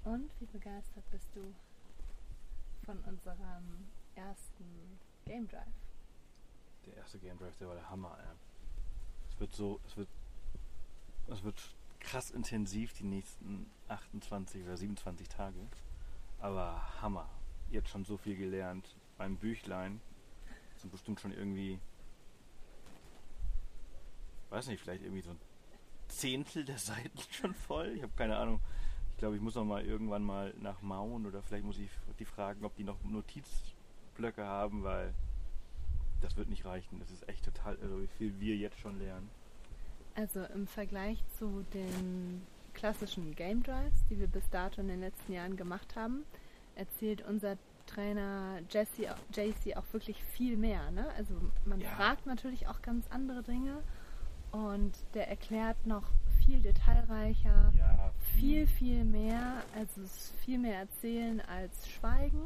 [0.05, 1.55] Und wie begeistert bist du
[2.85, 5.83] von unserem ersten Game Drive?
[6.87, 8.17] der erste Game Drive, der war der Hammer.
[8.19, 8.37] Ey.
[9.31, 10.09] Es wird so, es wird,
[11.29, 11.61] es wird
[12.03, 15.59] krass intensiv die nächsten 28 oder 27 Tage.
[16.39, 17.29] Aber Hammer.
[17.71, 18.97] Jetzt schon so viel gelernt.
[19.17, 20.01] Beim Büchlein
[20.77, 21.79] sind bestimmt schon irgendwie,
[24.51, 25.41] weiß nicht, vielleicht irgendwie so ein
[26.09, 27.93] Zehntel der Seiten schon voll.
[27.97, 28.61] Ich habe keine Ahnung.
[29.13, 32.25] Ich glaube, ich muss noch mal irgendwann mal nach Mauen oder vielleicht muss ich die
[32.25, 35.15] fragen, ob die noch Notizblöcke haben, weil
[36.21, 36.99] das wird nicht reichen.
[36.99, 39.31] Das ist echt total irre, wie viel wir jetzt schon lernen.
[40.15, 42.43] Also im Vergleich zu den
[42.75, 46.25] klassischen Game Drives, die wir bis dato in den letzten Jahren gemacht haben,
[46.75, 50.91] erzählt unser Trainer Jesse, JC auch wirklich viel mehr.
[50.91, 51.07] Ne?
[51.17, 51.89] Also man Ja.
[51.91, 53.83] fragt natürlich auch ganz andere Dinge
[54.53, 56.05] und der erklärt noch
[56.45, 59.63] viel detailreicher, Ja, viel, viel mehr.
[59.75, 62.43] Also es ist viel mehr erzählen als schweigen.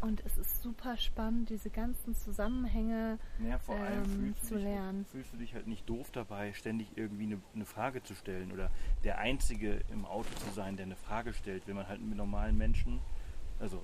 [0.00, 4.54] Und es ist super spannend, diese ganzen Zusammenhänge Ja, vor allem ähm, fühlst, du zu
[4.56, 5.04] dich, lernen.
[5.06, 8.70] fühlst du dich halt nicht doof dabei, ständig irgendwie eine, eine Frage zu stellen oder
[9.04, 11.66] der Einzige im Auto zu sein, der eine Frage stellt.
[11.66, 13.00] Wenn man halt mit normalen Menschen,
[13.58, 13.82] also,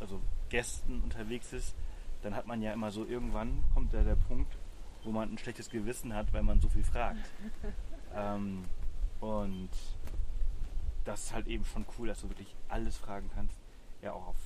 [0.00, 1.74] also Gästen unterwegs ist,
[2.22, 4.56] dann hat man ja immer so, irgendwann kommt da der Punkt,
[5.02, 7.24] wo man ein schlechtes Gewissen hat, weil man so viel fragt.
[8.14, 8.64] ähm,
[9.20, 9.70] und
[11.04, 13.58] das ist halt eben schon cool, dass du wirklich alles fragen kannst.
[14.00, 14.36] Er auch auf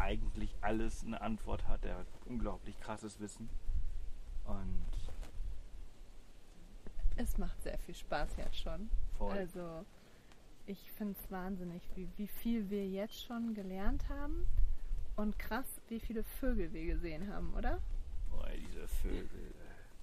[0.00, 1.84] eigentlich alles eine Antwort hat.
[1.84, 3.48] Er hat unglaublich krasses Wissen.
[4.44, 4.86] Und
[7.16, 8.88] Es macht sehr viel Spaß jetzt schon.
[9.18, 9.32] voll.
[9.32, 9.84] Also
[10.66, 14.46] ich finde es wahnsinnig, wie, wie viel wir jetzt schon gelernt haben.
[15.16, 17.80] Und krass, wie viele Vögel wir gesehen haben, oder?
[18.30, 19.54] Boah, diese Vögel.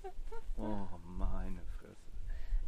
[0.57, 1.95] Oh, meine Fresse.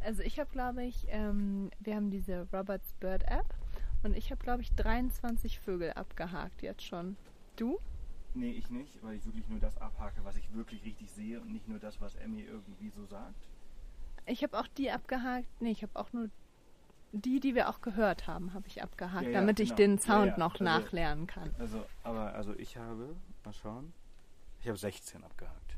[0.04, 3.54] Also ich habe, glaube ich, ähm, wir haben diese Roberts Bird App
[4.02, 7.16] und ich habe, glaube ich, 23 Vögel abgehakt jetzt schon.
[7.56, 7.78] Du?
[8.34, 11.52] Nee, ich nicht, weil ich wirklich nur das abhake, was ich wirklich richtig sehe und
[11.52, 13.34] nicht nur das, was Emmy irgendwie so sagt.
[14.26, 15.48] Ich habe auch die abgehakt.
[15.60, 16.30] Nee, ich habe auch nur
[17.12, 19.76] die, die wir auch gehört haben, habe ich abgehakt, Ja, ja, damit ich genau.
[19.78, 21.52] den Ja, Sound ja, noch also- nachlernen kann.
[21.58, 23.92] Also, aber, also ich habe, mal schauen,
[24.60, 25.76] ich habe 16 abgehakt.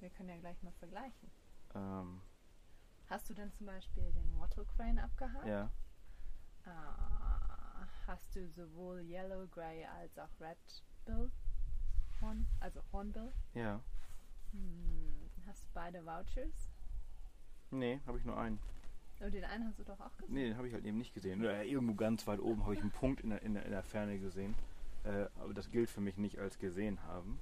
[0.00, 1.30] Wir können ja gleich mal vergleichen.
[1.74, 2.20] Ähm,
[3.08, 5.46] Hast du denn zum Beispiel den Wattle Crane abgehakt?
[5.46, 5.70] ja,
[6.68, 10.58] Ah, hast du sowohl Yellow Gray als auch Red
[11.06, 11.30] Bill?
[12.20, 13.32] Horn, also Hornbill?
[13.54, 13.80] ja.
[14.52, 16.70] Hm, hast du beide Vouchers?
[17.70, 18.58] Nee, habe ich nur einen.
[19.20, 20.34] Oh, den einen hast du doch auch gesehen.
[20.34, 21.40] Nee, den habe ich halt eben nicht gesehen.
[21.40, 23.82] Oder irgendwo ganz weit oben habe ich einen Punkt in der, in der, in der
[23.82, 24.54] Ferne gesehen.
[25.04, 27.38] Äh, aber das gilt für mich nicht als gesehen haben.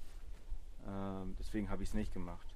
[0.85, 2.53] Ähm, deswegen habe ich es nicht gemacht.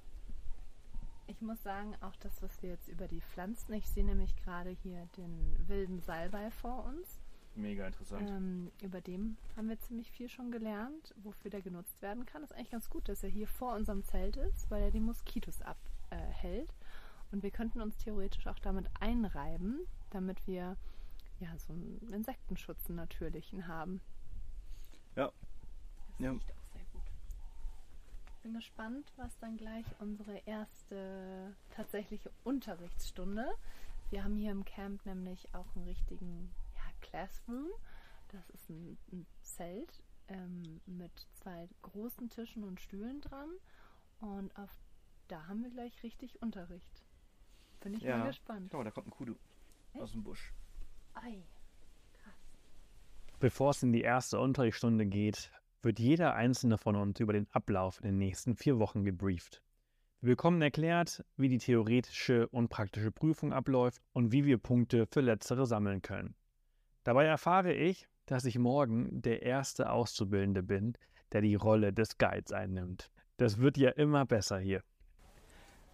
[1.32, 4.68] Ich muss sagen, auch das, was wir jetzt über die Pflanzen, ich sehe nämlich gerade
[4.68, 7.18] hier den wilden Salbei vor uns.
[7.54, 8.28] Mega interessant.
[8.30, 12.42] Ähm, über dem haben wir ziemlich viel schon gelernt, wofür der genutzt werden kann.
[12.42, 15.62] Ist eigentlich ganz gut, dass er hier vor unserem Zelt ist, weil er die Moskitos
[15.62, 16.74] abhält.
[17.30, 20.76] Und wir könnten uns theoretisch auch damit einreiben, damit wir
[21.40, 24.02] ja so einen Insektenschutz einen natürlichen haben.
[25.16, 25.32] Ja.
[26.08, 26.30] Das Ja.
[26.32, 26.54] riecht.
[28.42, 33.46] Bin gespannt, was dann gleich unsere erste tatsächliche Unterrichtsstunde.
[34.10, 37.68] Wir haben hier im Camp nämlich auch einen richtigen ja, Classroom.
[38.28, 43.48] Das ist ein, ein Zelt ähm, mit zwei großen Tischen und Stühlen dran.
[44.20, 44.70] Und auf,
[45.28, 47.04] da haben wir gleich richtig Unterricht.
[47.80, 48.18] Bin ich Ja.
[48.18, 48.70] mal gespannt.
[48.72, 49.36] Schau da kommt ein Kudu
[49.94, 50.52] aus dem Busch.
[51.14, 51.44] Ei.
[53.38, 55.52] Bevor es in die erste Unterrichtsstunde geht,
[55.82, 59.62] wird jeder einzelne von uns über den Ablauf in den nächsten vier Wochen gebrieft.
[60.20, 65.20] Wir bekommen erklärt, wie die theoretische und praktische Prüfung abläuft und wie wir Punkte für
[65.20, 66.36] letztere sammeln können.
[67.02, 70.96] Dabei erfahre ich, dass ich morgen der erste Auszubildende bin,
[71.32, 73.10] der die Rolle des Guides einnimmt.
[73.36, 74.84] Das wird ja immer besser hier.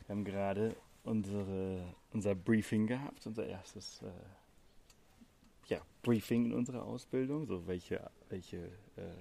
[0.01, 4.11] Wir haben gerade unsere, unser Briefing gehabt, unser erstes äh,
[5.69, 9.15] ja, Briefing in unserer Ausbildung, so welche, welche äh,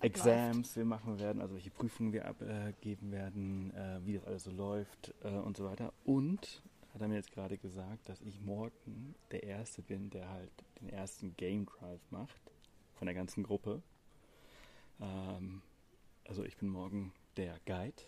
[0.00, 4.50] Exams wir machen werden, also welche Prüfungen wir abgeben werden, äh, wie das alles so
[4.50, 5.92] läuft äh, und so weiter.
[6.04, 10.50] Und hat er mir jetzt gerade gesagt, dass ich morgen der Erste bin, der halt
[10.80, 12.52] den ersten Game Drive macht
[12.94, 13.82] von der ganzen Gruppe.
[15.00, 15.62] Ähm,
[16.24, 18.02] also ich bin morgen der Guide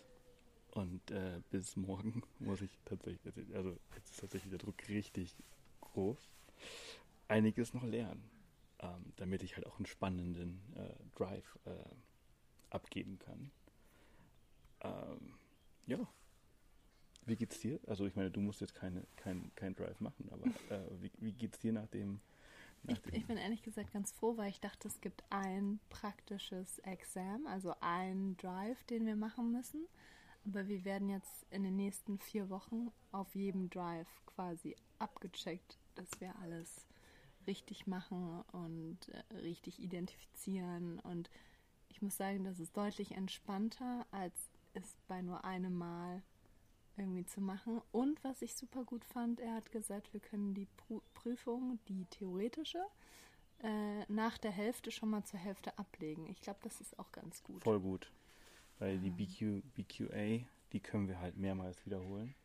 [0.71, 5.35] und äh, bis morgen muss ich tatsächlich, also jetzt ist tatsächlich der Druck richtig
[5.81, 6.17] groß,
[7.27, 8.36] einiges noch lernen
[8.79, 11.71] ähm, damit ich halt auch einen spannenden äh, Drive äh,
[12.69, 13.51] abgeben kann.
[14.81, 15.33] Ähm,
[15.85, 15.99] ja.
[17.25, 17.79] Wie geht's dir?
[17.87, 21.33] Also ich meine, du musst jetzt keine, kein, kein Drive machen, aber äh, wie, wie
[21.33, 22.21] geht's dir nach dem,
[22.87, 27.45] Ich, ich bin ehrlich gesagt ganz froh, weil ich dachte, es gibt ein praktisches Exam,
[27.47, 29.87] also ein Drive, den wir machen müssen.
[30.45, 36.07] Aber wir werden jetzt in den nächsten vier Wochen auf jedem Drive quasi abgecheckt, dass
[36.21, 36.87] wir alles
[37.47, 40.99] richtig machen und äh, richtig identifizieren.
[40.99, 41.29] Und
[41.89, 44.33] ich muss sagen, das ist deutlich entspannter, als
[44.73, 46.21] es bei nur einem Mal
[46.97, 47.81] irgendwie zu machen.
[47.91, 50.67] Und was ich super gut fand, er hat gesagt, wir können die
[51.13, 52.83] Prüfung, die theoretische,
[53.63, 56.27] äh, nach der Hälfte schon mal zur Hälfte ablegen.
[56.27, 57.63] Ich glaube, das ist auch ganz gut.
[57.63, 58.11] Voll gut.
[58.79, 62.35] Weil die BQ, BQA, die können wir halt mehrmals wiederholen.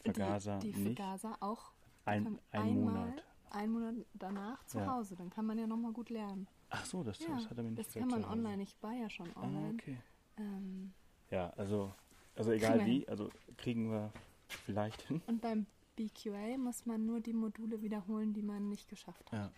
[0.00, 0.96] Vergaser die, die nicht.
[0.96, 1.72] Vergaser auch
[2.04, 3.24] Ein, ein einmal, Monat.
[3.52, 4.86] Einen Monat danach zu Ja.
[4.94, 5.14] Hause.
[5.16, 6.46] Dann kann man ja nochmal gut lernen.
[6.70, 8.32] Ach so, das, Ja, das hat er mir nicht das kann man Hause.
[8.32, 8.62] online.
[8.62, 9.74] Ich war ja schon Ah, online.
[9.74, 9.98] okay.
[10.38, 10.92] ähm,
[11.30, 11.92] Ja, also,
[12.34, 14.10] also egal wie, also kriegen wir
[14.48, 15.20] vielleicht hin.
[15.26, 19.38] und beim BQA muss man nur die Module wiederholen, die man nicht geschafft hat.
[19.38, 19.50] Ja.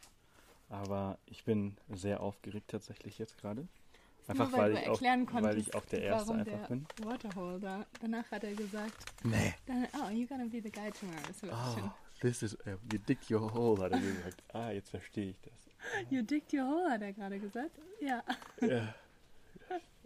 [0.69, 3.63] Aber ich bin sehr aufgeregt tatsächlich jetzt gerade.
[3.63, 6.45] Nur Einfach weil, weil, du ich auch, erklären weil konntest, ich auch der Erste einfach
[6.59, 6.87] der bin.
[7.05, 7.87] Waterholder.
[8.01, 9.55] Danach hat er gesagt, Nee.
[9.67, 11.53] dann, oh, you're gonna be the guy tomorrow.
[11.53, 11.91] War Oh.
[12.21, 14.43] This is, uh, you dig your hole, hat er gesagt.
[14.53, 15.65] Ah, jetzt verstehe ich das.
[16.11, 17.79] You digged your hole, hat er gerade gesagt.
[18.01, 18.23] Ja.
[18.61, 18.95] Ja.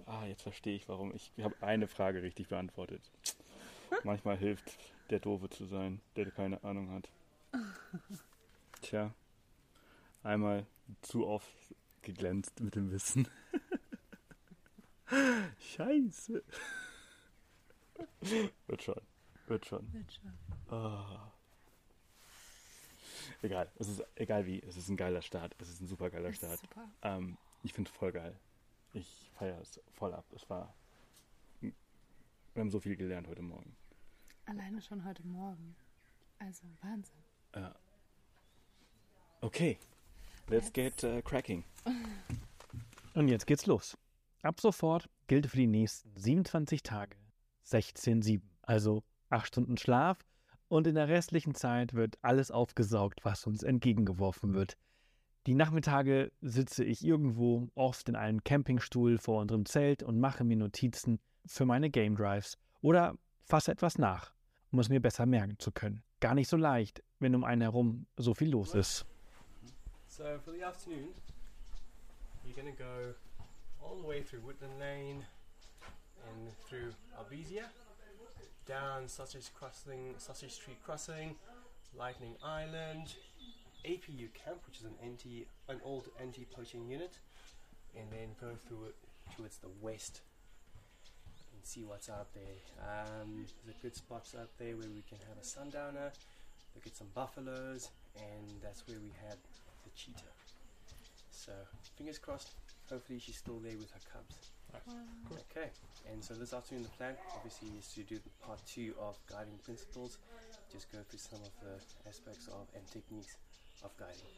[0.06, 1.14] Ah, jetzt verstehe ich, warum.
[1.14, 3.10] Ich habe eine Frage richtig beantwortet.
[4.04, 4.78] Manchmal hilft
[5.10, 7.10] der Doofe zu sein, der keine Ahnung hat.
[8.82, 9.12] Tja,
[10.22, 10.66] einmal
[11.02, 11.52] zu oft
[12.02, 13.28] geglänzt mit dem Wissen.
[15.58, 16.42] Scheiße.
[18.66, 19.00] Wird schon,
[19.46, 19.92] wird schon.
[19.92, 20.74] Wird schon.
[20.74, 21.32] Ah.
[23.42, 26.32] Egal, es ist egal wie, es ist ein geiler Start, es ist ein super geiler
[26.32, 26.58] Start.
[26.58, 26.88] super.
[27.02, 28.34] Ähm, ich finde es voll geil.
[28.92, 30.24] Ich feiere es voll ab.
[30.34, 30.74] Es war.
[31.60, 31.72] Wir
[32.56, 33.76] haben so viel gelernt heute Morgen.
[34.46, 35.76] Alleine schon heute Morgen.
[36.38, 37.22] Also Wahnsinn.
[37.54, 37.74] Ja.
[39.40, 39.78] Okay.
[40.48, 41.64] Let's get uh, cracking.
[43.14, 43.96] Und jetzt geht's los.
[44.42, 47.16] Ab sofort gilt für die nächsten 27 Tage
[47.66, 50.18] 16-7, also 8 Stunden Schlaf
[50.68, 54.76] und in der restlichen Zeit wird alles aufgesaugt, was uns entgegengeworfen wird.
[55.46, 60.56] Die Nachmittage sitze ich irgendwo, oft in einem Campingstuhl vor unserem Zelt und mache mir
[60.56, 64.34] Notizen für meine Game Drives oder fasse etwas nach,
[64.70, 66.02] um es mir besser merken zu können.
[66.20, 69.06] Gar nicht so leicht, wenn um einen herum so viel los ist.
[70.06, 71.14] So for the afternoon,
[72.44, 73.14] you're to go
[73.80, 75.24] all the way through Woodland Lane
[76.26, 77.64] and through Albizia,
[78.68, 81.34] down Sausage Crossing, Sausage Street Crossing,
[81.98, 83.14] Lightning Island,
[83.84, 84.94] APU Camp, which is an
[85.68, 87.18] an old anti-poaching unit,
[87.96, 88.94] and then go through it
[89.34, 90.20] towards the west
[91.54, 92.60] and see what's out there.
[92.82, 96.12] Um, there's a good spots out there where we can have a sundowner,
[96.74, 99.38] look at some buffaloes, and that's where we had
[99.84, 100.34] the cheetah.
[101.30, 101.52] So
[101.96, 102.50] fingers crossed.
[102.90, 104.50] Hopefully she's still there with her cubs.
[105.32, 105.70] Okay,
[106.10, 109.58] and so this afternoon the plan obviously is to do the part two of guiding
[109.64, 110.18] principles.
[110.70, 113.36] Just go through some of the aspects of and techniques
[113.84, 114.32] of guiding.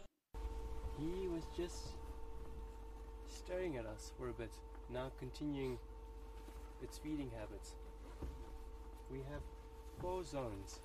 [0.98, 1.94] He was just
[3.26, 4.50] staring at us for a bit.
[4.92, 5.78] Now continuing
[6.82, 7.74] its feeding habits.
[9.10, 9.42] We have
[10.00, 10.80] four zones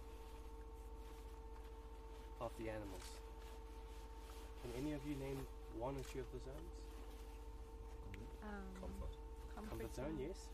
[2.41, 3.07] of the animals.
[4.61, 5.39] Can any of you name
[5.77, 6.73] one or two of the zones?
[8.43, 9.04] Um,
[9.69, 9.89] Comfort.
[9.91, 10.49] Comfort zone, yes,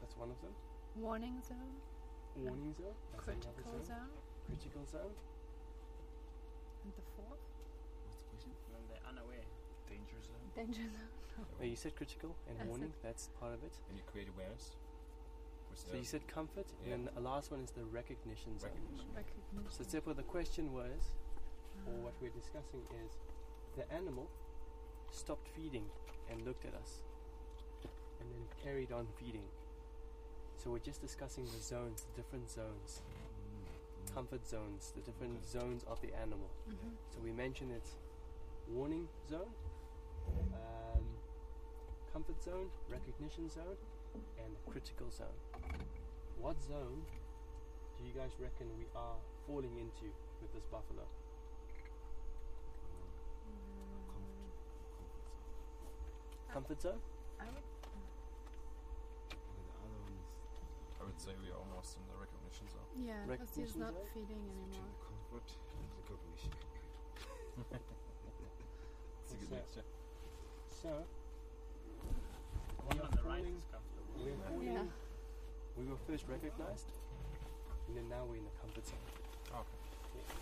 [0.00, 0.52] that's one of them.
[0.96, 1.74] Warning zone.
[2.36, 3.84] Warning zone, that's Critical zone.
[3.84, 4.12] zone.
[4.46, 5.14] Critical zone.
[6.84, 7.42] And the fourth.
[8.06, 8.52] What's the question?
[8.72, 9.46] When they're unaware.
[9.88, 10.46] Danger zone.
[10.56, 11.14] Danger zone.
[11.60, 12.92] Oh, you said critical and I said- warning.
[13.02, 13.74] That's part of it.
[13.88, 14.74] And you create awareness.
[15.70, 16.94] What's So you said comfort, Yeah.
[16.94, 18.70] and then the last one is the recognition zone.
[18.70, 19.06] recognition.
[19.14, 19.70] Recognition.
[19.70, 21.14] So therefore, the question was,
[21.86, 22.04] or ah.
[22.10, 23.18] what we're discussing is,
[23.76, 24.26] the animal
[25.12, 25.86] stopped feeding
[26.28, 27.02] and looked at us,
[28.20, 29.48] and then carried on feeding.
[30.56, 33.02] So we're just discussing the zones, the different zones,
[34.14, 36.50] comfort zones, the different zones of the animal.
[36.68, 36.96] Mhm.
[37.10, 37.96] So we mentioned it's
[38.68, 39.52] warning zone,
[40.52, 41.04] um,
[42.12, 43.76] comfort zone, recognition zone,
[44.38, 45.38] and critical zone.
[46.40, 47.04] What zone
[47.96, 51.06] do you guys reckon we are falling into with this buffalo?
[56.52, 57.00] Comfort zone?
[57.40, 57.62] I would,
[61.00, 62.88] I would say we are almost in the recognition zone.
[62.98, 64.06] yeah, because he's not zone?
[64.14, 64.90] feeding anymore.
[65.02, 66.52] Comfort and recognition.
[69.28, 69.82] It's a good What's mix, yeah.
[70.72, 70.88] So,
[72.88, 74.24] One we on the right falling- is comfortable.
[74.24, 74.86] we're falling- Yeah.
[75.76, 76.88] we were first recognized,
[77.88, 79.04] and then now we're in the comfort zone.
[79.52, 79.78] Okay.
[80.16, 80.32] Yeah.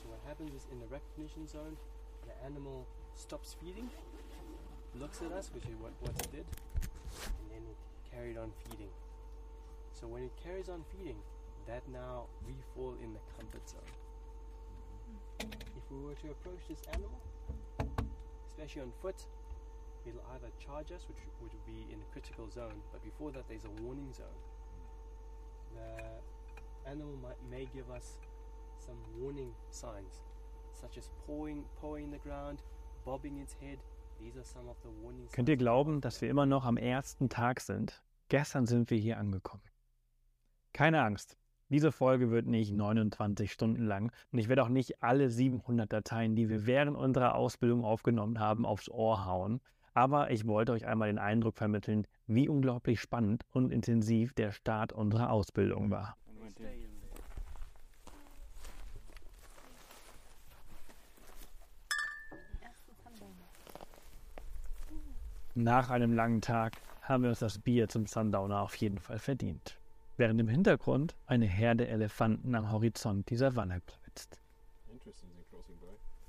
[0.00, 1.76] So what happens is in the recognition zone,
[2.24, 3.90] the animal stops feeding,
[4.94, 7.76] looks at us, which is what, what it did, and then it
[8.10, 8.88] carried on feeding.
[9.94, 11.16] So when it carries on feeding,
[11.66, 13.94] that now we fall in the comfort zone.
[15.40, 17.20] If we were to approach this animal,
[18.48, 19.24] especially on foot,
[20.06, 23.64] it'll either charge us, which would be in a critical zone, but before that, there's
[23.64, 24.40] a warning zone.
[25.74, 28.18] The animal might, may give us
[28.78, 30.22] some warning signs,
[30.72, 32.62] such as pawing, pawing the ground,
[33.04, 33.78] bobbing its head.
[34.20, 37.28] These are some of the warning Könnt ihr glauben, dass wir immer noch am ersten
[37.28, 38.02] Tag sind?
[38.28, 39.62] Gestern sind wir hier angekommen.
[40.74, 41.38] Keine Angst.
[41.68, 46.34] Diese Folge wird nicht 29 Stunden lang und ich werde auch nicht alle 700 Dateien,
[46.34, 49.60] die wir während unserer Ausbildung aufgenommen haben, aufs Ohr hauen.
[49.94, 54.92] Aber ich wollte euch einmal den Eindruck vermitteln, wie unglaublich spannend und intensiv der Start
[54.92, 56.16] unserer Ausbildung war.
[65.54, 69.78] Nach einem langen Tag haben wir uns das Bier zum Sundowner auf jeden Fall verdient.
[70.16, 73.94] Während im Hintergrund eine Herde Elefanten am Horizont die Savanne by.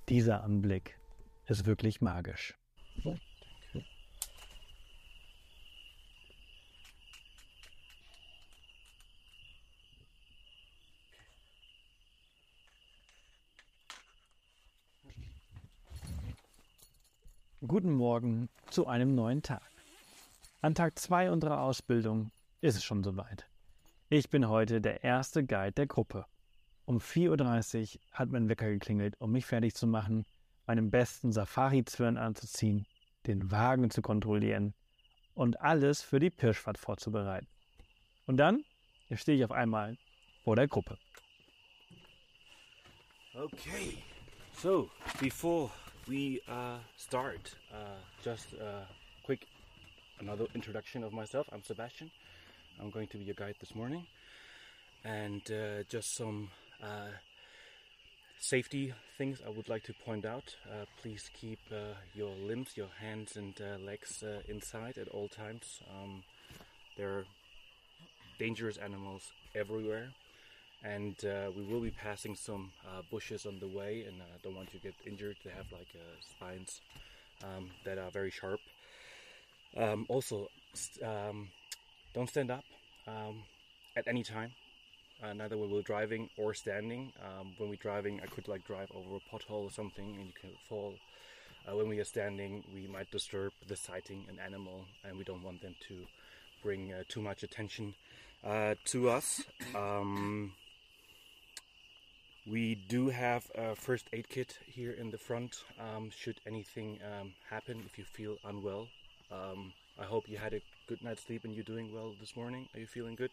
[0.09, 0.97] Dieser Anblick
[1.45, 2.55] ist wirklich magisch.
[17.67, 19.61] Guten Morgen zu einem neuen Tag.
[20.61, 23.47] An Tag 2 unserer Ausbildung ist es schon soweit.
[24.07, 26.27] Ich bin heute der erste Guide der Gruppe.
[26.85, 30.27] Um 4.30 Uhr hat mein Wecker geklingelt, um mich fertig zu machen,
[30.67, 32.85] meinen besten Safari-Zwirn anzuziehen,
[33.25, 34.75] den Wagen zu kontrollieren
[35.33, 37.47] und alles für die Pirschfahrt vorzubereiten.
[38.27, 38.63] Und dann
[39.15, 39.97] stehe ich auf einmal
[40.43, 40.99] vor der Gruppe.
[43.33, 44.03] Okay,
[44.53, 44.87] so
[45.19, 45.71] before
[46.05, 48.87] we uh, start, uh, just a
[49.23, 49.47] quick
[50.19, 51.47] another introduction of myself.
[51.51, 52.11] I'm Sebastian.
[52.81, 54.05] I'm going to be your guide this morning,
[55.03, 56.49] and uh, just some
[56.83, 57.11] uh,
[58.39, 60.55] safety things I would like to point out.
[60.69, 65.27] Uh, please keep uh, your limbs, your hands, and uh, legs uh, inside at all
[65.27, 65.79] times.
[65.89, 66.23] Um,
[66.97, 67.25] there are
[68.39, 69.23] dangerous animals
[69.55, 70.09] everywhere.
[70.83, 71.15] And
[71.57, 72.71] we will be passing some
[73.09, 74.05] bushes on the way.
[74.07, 75.35] And I don't want you to get injured.
[75.43, 75.87] They have like
[76.21, 76.79] spines
[77.43, 78.59] um, that are very sharp.
[79.75, 80.47] Um, also
[81.03, 81.49] um,
[82.15, 82.63] don't stand up
[83.07, 83.43] um,
[83.95, 84.51] at any time
[85.23, 87.11] uh, neither when we're driving or standing.
[87.23, 90.33] Um, when we're driving i could like drive over a pothole or something and you
[90.39, 90.95] can fall.
[91.67, 95.43] Uh, when we are standing we might disturb the sighting an animal and we don't
[95.43, 96.05] want them to
[96.63, 97.93] bring uh, too much attention
[98.43, 99.43] uh, to us.
[99.75, 100.53] Um,
[102.49, 105.63] we do have a first aid kit here in the front.
[105.79, 108.87] Um, should anything um, happen, if you feel unwell,
[109.31, 112.67] um, I hope you had a good night's sleep and you're doing well this morning.
[112.73, 113.31] Are you feeling good?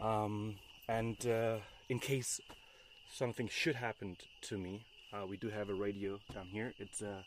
[0.00, 0.54] Um,
[0.88, 1.56] and uh,
[1.88, 2.40] in case
[3.12, 6.72] something should happen to me, uh, we do have a radio down here.
[6.78, 7.22] It's uh,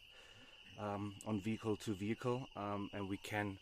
[0.80, 3.58] um, on vehicle to vehicle, um, and we can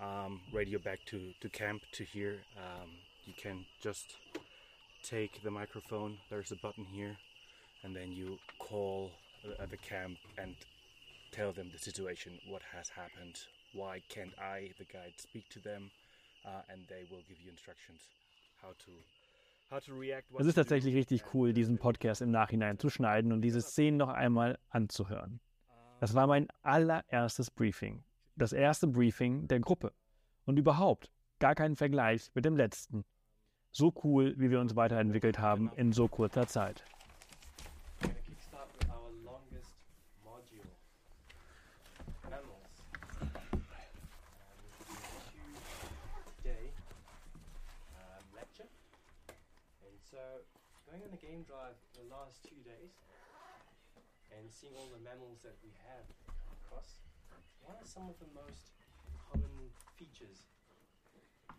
[0.00, 2.38] um, radio back to, to camp to hear.
[2.56, 2.90] Um,
[3.26, 4.16] you can just
[5.02, 6.18] take the microphone.
[6.28, 7.16] There's a button here,
[7.82, 9.10] and then you call
[9.44, 10.54] uh, the camp and
[11.32, 13.36] tell them the situation, what has happened,
[13.72, 15.90] why can't I, the guide, speak to them,
[16.44, 18.00] uh, and they will give you instructions
[18.62, 18.92] how to
[19.70, 20.30] how to react.
[20.30, 23.98] what Es ist tatsächlich richtig cool, diesen Podcast im Nachhinein zu schneiden und diese Szenen
[23.98, 25.40] noch einmal anzuhören.
[26.00, 28.02] Das war mein allererstes Briefing.
[28.36, 29.92] Das erste Briefing der Gruppe.
[30.46, 33.04] Und überhaupt gar kein Vergleich mit dem letzten.
[33.70, 36.84] So cool, wie wir uns weiterentwickelt haben in so kurzer Zeit.
[50.90, 52.98] Going on the game drive the last two days
[54.34, 56.98] and seeing all the mammals that we have come across,
[57.62, 58.74] what are some of the most
[59.14, 60.50] common features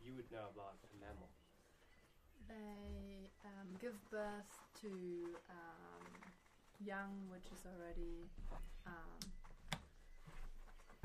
[0.04, 1.32] you would know about a mammal?
[2.52, 4.52] They um, give birth
[4.84, 4.92] to
[5.48, 6.04] um,
[6.84, 8.28] young, which is already
[8.84, 9.16] um,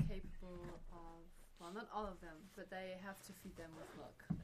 [0.03, 1.23] capable of,
[1.63, 4.36] well, not all of them, but they have to feed them with milk.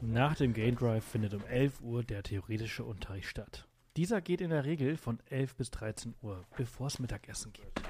[0.00, 3.66] Nach dem Gain Drive findet um 11 Uhr der theoretische Unterricht statt.
[3.96, 7.82] Dieser geht in der Regel von 11 bis 13 Uhr, bevor es Mittagessen gibt.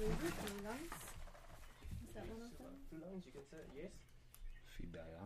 [0.00, 1.09] Thank you.
[2.90, 3.92] Two lines, you can say yes.
[4.74, 5.22] Fidaya.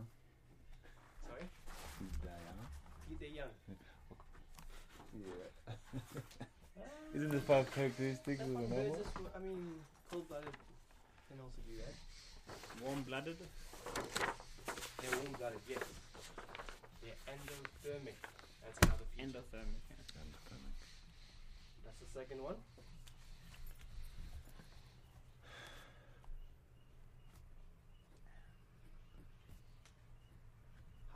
[1.25, 1.45] Sorry.
[1.97, 2.53] Fidaya.
[3.11, 3.53] Eat the young.
[5.15, 5.49] Yeah.
[7.15, 8.93] Isn't this part characteristic That's of the fine, normal?
[8.93, 9.79] birds as- I mean,
[10.11, 10.53] cold-blooded
[11.29, 11.95] can also do that.
[12.83, 13.37] Warm-blooded.
[13.39, 15.83] They're warm-blooded, yes.
[17.01, 18.17] They're endothermic.
[18.61, 19.39] That's another feature.
[19.39, 19.81] Endothermic.
[21.85, 22.55] That's the second one.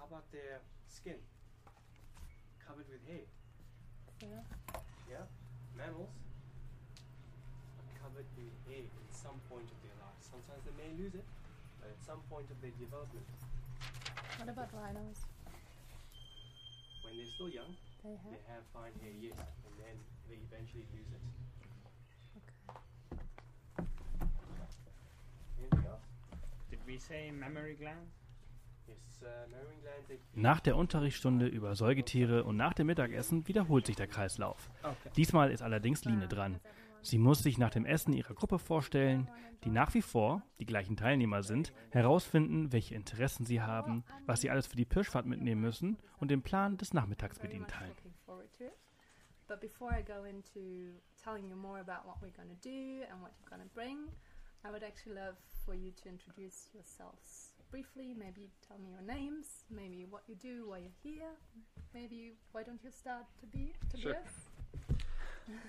[0.09, 0.57] About their
[0.89, 1.21] skin?
[2.65, 3.25] Covered with hair.
[4.25, 4.41] Yeah.
[5.05, 5.25] Yeah?
[5.77, 6.09] Mammals
[7.77, 10.17] are covered with hair at some point of their life.
[10.25, 11.25] Sometimes they may lose it,
[11.77, 13.25] but at some point of their development,
[14.41, 15.21] What about rhinos?
[17.05, 17.69] when they're still young,
[18.03, 18.33] They have.
[18.33, 19.95] they have fine hair, yes, and then
[20.29, 21.23] they eventually lose it.
[22.37, 22.57] Okay.
[25.61, 26.05] Anything else?
[26.69, 28.09] Did we say mammary gland?
[30.33, 34.69] Nach der Unterrichtsstunde über Säugetiere und nach dem Mittagessen wiederholt sich der Kreislauf.
[35.17, 36.59] Diesmal ist allerdings Line dran.
[37.01, 39.29] Sie muss sich nach dem Essen ihrer Gruppe vorstellen,
[39.63, 44.49] die nach wie vor die gleichen Teilnehmer sind, herausfinden, welche Interessen sie haben, was sie
[44.49, 47.95] alles für die Pirschfahrt mitnehmen müssen und den Plan des Nachmittags mit ihnen teilen.
[49.47, 53.19] But before I go into telling you more about what we're going to do and
[53.19, 53.97] what you're going to bring,
[54.63, 58.13] I would actually love for you to introduce yourselves briefly.
[58.17, 61.31] Maybe tell me your names, maybe what you do, why you're here.
[61.93, 64.13] Maybe why don't you start to be Sure.
[64.13, 64.33] Tobias?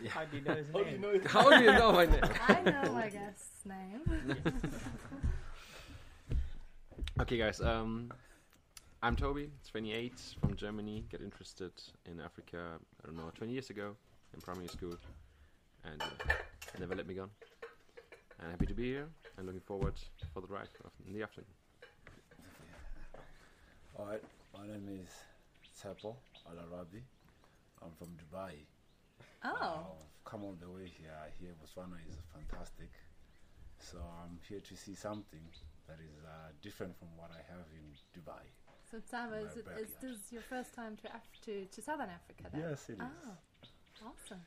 [0.15, 1.01] How do you know his How do you name?
[1.01, 1.21] know?
[1.27, 2.21] How do you know my name?
[2.49, 4.37] I know my guest's name.
[7.21, 7.61] Okay, guys.
[7.61, 8.11] Um,
[9.03, 11.05] I'm Toby, 28, from Germany.
[11.11, 11.73] Get interested
[12.11, 12.79] in Africa.
[13.03, 13.95] I don't know, 20 years ago
[14.33, 14.97] in primary school,
[15.85, 16.07] and uh,
[16.79, 17.29] never let me go.
[18.41, 19.95] And happy to be here, and looking forward
[20.33, 20.69] for the ride
[21.07, 21.49] in the afternoon.
[23.99, 24.23] Alright,
[24.57, 25.11] my name is
[25.77, 26.15] Tsepo
[26.49, 27.03] Al Arabi.
[27.83, 28.53] I'm from Dubai.
[29.45, 31.13] Oh, I've come all the way here.
[31.13, 32.91] I hear Botswana is fantastic.
[33.79, 35.45] So I'm here to see something
[35.89, 38.45] that is uh, different from what I have in Dubai.
[38.91, 42.11] so Tsava, is, My it, is this your first time to, Af- to, to Southern
[42.11, 42.61] Africa then?
[42.69, 42.99] Yes, it is.
[43.01, 44.41] Oh, awesome.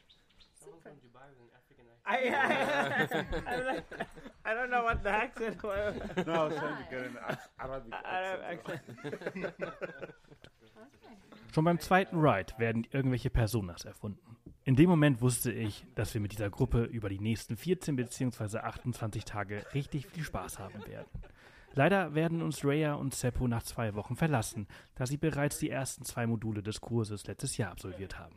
[0.63, 0.89] Someone Super.
[0.89, 3.27] from Dubai with an African accent.
[3.47, 3.83] I, I, I, don't-
[4.45, 5.95] I don't know what the accent was.
[6.25, 7.17] no, I was trying to get an
[7.59, 8.81] Arabic Arab accent.
[9.05, 9.51] Okay.
[11.53, 14.35] Schon beim zweiten Ride werden irgendwelche Personas erfunden.
[14.65, 18.57] In dem Moment wusste ich, dass wir mit dieser Gruppe über die nächsten 14 bzw.
[18.59, 21.07] 28 Tage richtig viel Spaß haben werden.
[21.73, 26.05] Leider werden uns Rhea und Seppo nach zwei Wochen verlassen, da sie bereits die ersten
[26.05, 28.35] zwei Module des Kurses letztes Jahr absolviert haben.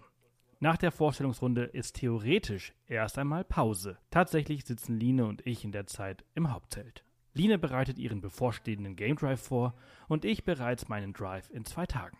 [0.58, 3.98] Nach der Vorstellungsrunde ist theoretisch erst einmal Pause.
[4.10, 7.04] Tatsächlich sitzen Line und ich in der Zeit im Hauptzelt.
[7.34, 9.74] Line bereitet ihren bevorstehenden Game Drive vor
[10.08, 12.16] und ich bereits meinen Drive in zwei Tagen.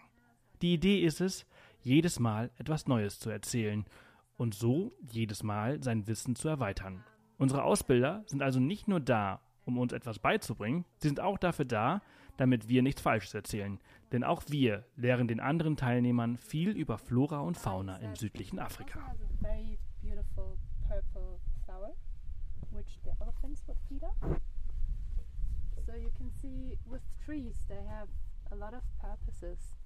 [0.61, 1.47] Die Idee ist es,
[1.81, 3.87] jedes Mal etwas Neues zu erzählen
[4.37, 7.05] und so jedes Mal sein Wissen zu erweitern.
[7.39, 11.65] Unsere Ausbilder sind also nicht nur da, um uns etwas beizubringen, sie sind auch dafür
[11.65, 12.03] da,
[12.37, 13.81] damit wir nichts Falsches erzählen.
[14.13, 19.01] Denn auch wir lehren den anderen Teilnehmern viel über Flora und Fauna im südlichen Afrika.
[25.87, 28.09] So you can see with trees, they have
[28.51, 29.77] a lot of purposes,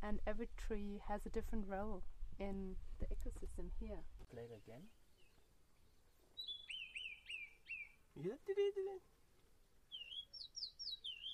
[0.00, 2.02] and every tree has a different role
[2.38, 4.02] in the ecosystem here.
[4.30, 4.88] Play it again.
[8.16, 9.21] That?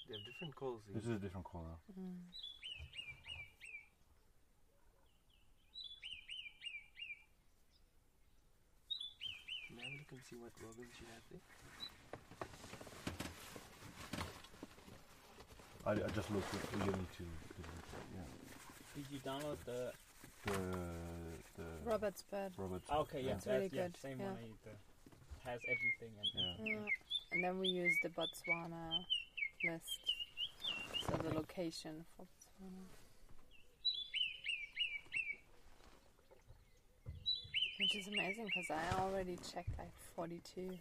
[0.08, 0.80] They have different calls.
[0.94, 1.76] This is a different corner.
[1.94, 2.16] Hmm.
[9.76, 11.44] May I have a look and see what robins you have there?
[15.84, 17.24] I, I just looked at you need to.
[18.16, 18.24] Yeah.
[18.96, 19.92] Did you download the?
[20.46, 20.52] The
[21.58, 22.52] the Robert's bird.
[22.56, 22.80] Robert.
[22.88, 24.24] Ah, okay, yeah, That's that's really yeah, good, same yeah.
[24.24, 24.36] one.
[24.36, 26.28] I, the, uh, has everything and.
[26.34, 26.64] Yeah.
[26.64, 26.72] Yeah.
[26.72, 26.88] Mm.
[27.32, 29.04] And then we use the Botswana
[29.64, 30.00] list,
[31.00, 32.84] so the location for Botswana.
[37.78, 40.78] Which is amazing because I already checked like 42,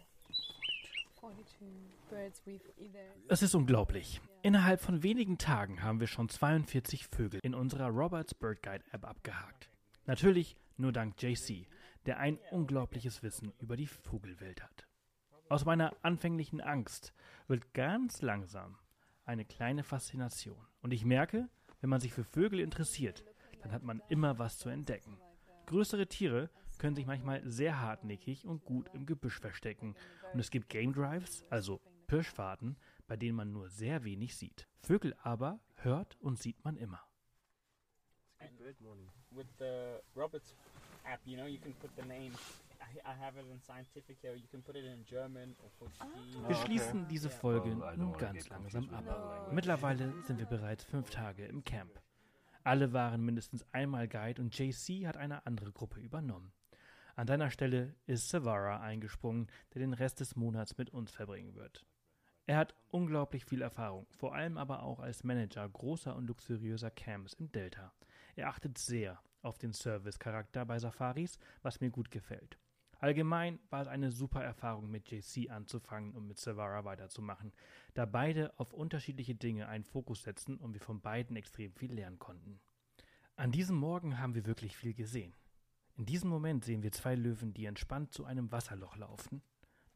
[1.20, 1.66] 42
[2.10, 3.06] birds we've either.
[3.28, 4.20] Es ist unglaublich.
[4.42, 9.04] Innerhalb von wenigen Tagen haben wir schon 42 Vögel in unserer Roberts Bird Guide App
[9.04, 9.70] abgehakt.
[10.06, 11.66] Natürlich nur dank JC,
[12.06, 14.87] der ein unglaubliches Wissen über die Vogelwelt hat.
[15.48, 17.12] Aus meiner anfänglichen Angst
[17.46, 18.76] wird ganz langsam
[19.24, 20.66] eine kleine Faszination.
[20.82, 21.48] Und ich merke,
[21.80, 23.24] wenn man sich für Vögel interessiert,
[23.62, 25.18] dann hat man immer was zu entdecken.
[25.66, 29.96] Größere Tiere können sich manchmal sehr hartnäckig und gut im Gebüsch verstecken.
[30.32, 32.76] Und es gibt Game Drives, also Pirschfahrten,
[33.06, 34.68] bei denen man nur sehr wenig sieht.
[34.80, 37.00] Vögel aber hört und sieht man immer.
[38.68, 39.08] Bird morning.
[39.30, 40.52] With the Roberts
[41.06, 42.32] app, you know, you can put the name.
[42.94, 44.34] I, I have it in scientific here.
[44.34, 46.34] You can put it in German or Portuguese.
[46.34, 46.54] Wir Ah, okay.
[46.66, 47.28] schließen diese.
[47.30, 49.48] Folge don't nun ganz langsam ab.
[49.52, 52.00] Mittlerweile sind wir bereits fünf Tage im Camp.
[52.64, 56.52] Alle waren mindestens einmal Guide und JC hat eine andere Gruppe übernommen.
[57.16, 61.84] An deiner Stelle ist Savara eingesprungen, der den Rest des Monats mit uns verbringen wird.
[62.46, 67.34] Er hat unglaublich viel Erfahrung, vor allem aber auch als Manager großer und luxuriöser Camps
[67.34, 67.92] im Delta.
[68.36, 72.58] Er achtet sehr auf den Service-Charakter bei Safaris, was mir gut gefällt.
[72.98, 77.52] Allgemein war es eine super Erfahrung, mit JC anzufangen und mit Savara weiterzumachen,
[77.94, 82.18] da beide auf unterschiedliche Dinge einen Fokus setzen und wir von beiden extrem viel lernen
[82.18, 82.60] konnten.
[83.36, 85.32] An diesem Morgen haben wir wirklich viel gesehen.
[85.96, 89.42] In diesem Moment sehen wir zwei Löwen, die entspannt zu einem Wasserloch laufen.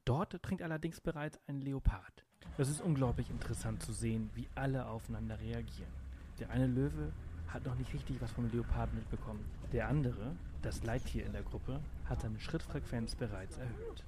[0.05, 2.25] Dort trinkt allerdings bereits ein Leopard.
[2.59, 5.93] Es ist unglaublich interessant zu sehen, wie alle aufeinander reagieren.
[6.39, 7.13] Der eine Löwe
[7.53, 9.45] hat noch nicht richtig was vom Leopard mitbekommen.
[9.73, 14.05] Der andere, das Leittier in der Gruppe, hat seine Schrittfrequenz bereits erhöht.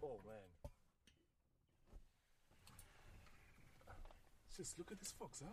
[0.00, 0.42] Oh man.
[4.56, 5.46] Just look at this fox, huh?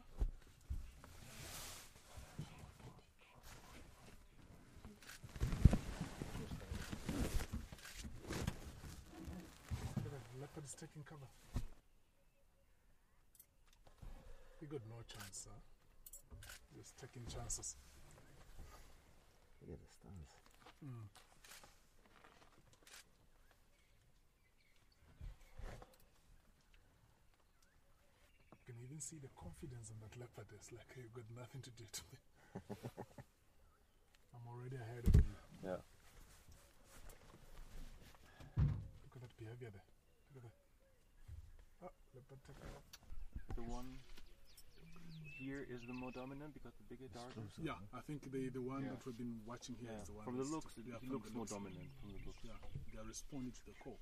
[10.39, 11.27] Leopard is taking cover.
[14.59, 15.72] We got no chance, huh?
[16.75, 17.75] Just taking chances.
[19.61, 20.33] Look at the stance.
[20.83, 21.05] Mm.
[28.57, 30.47] You can even see the confidence in that leopard.
[30.55, 32.17] It's like you've got nothing to do to me.
[34.33, 35.23] I'm already ahead of you.
[35.63, 35.79] Yeah.
[38.57, 39.87] Look at that behavior there.
[40.35, 40.57] Look at that.
[41.87, 42.83] Oh, leopard taking off.
[43.55, 44.01] The one
[45.43, 47.43] here is the more dominant because the bigger, darker.
[47.59, 48.95] Yeah, I think the, the one Yeah.
[48.95, 50.25] that we've been watching here is Yeah, the one.
[50.25, 52.39] from the looks, it- yeah, he looks the more dominant from the looks.
[52.47, 52.55] Yeah,
[52.91, 53.99] they are responding to the call.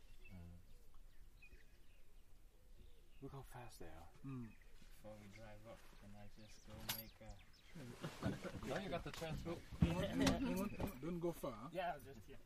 [3.21, 4.09] Look how fast they are.
[4.25, 4.49] Mm.
[4.97, 7.31] Before we drive up, can I just go make a.
[8.67, 9.37] Now you got the chance.
[9.45, 11.69] Don't go far.
[11.73, 12.37] Yeah, just here.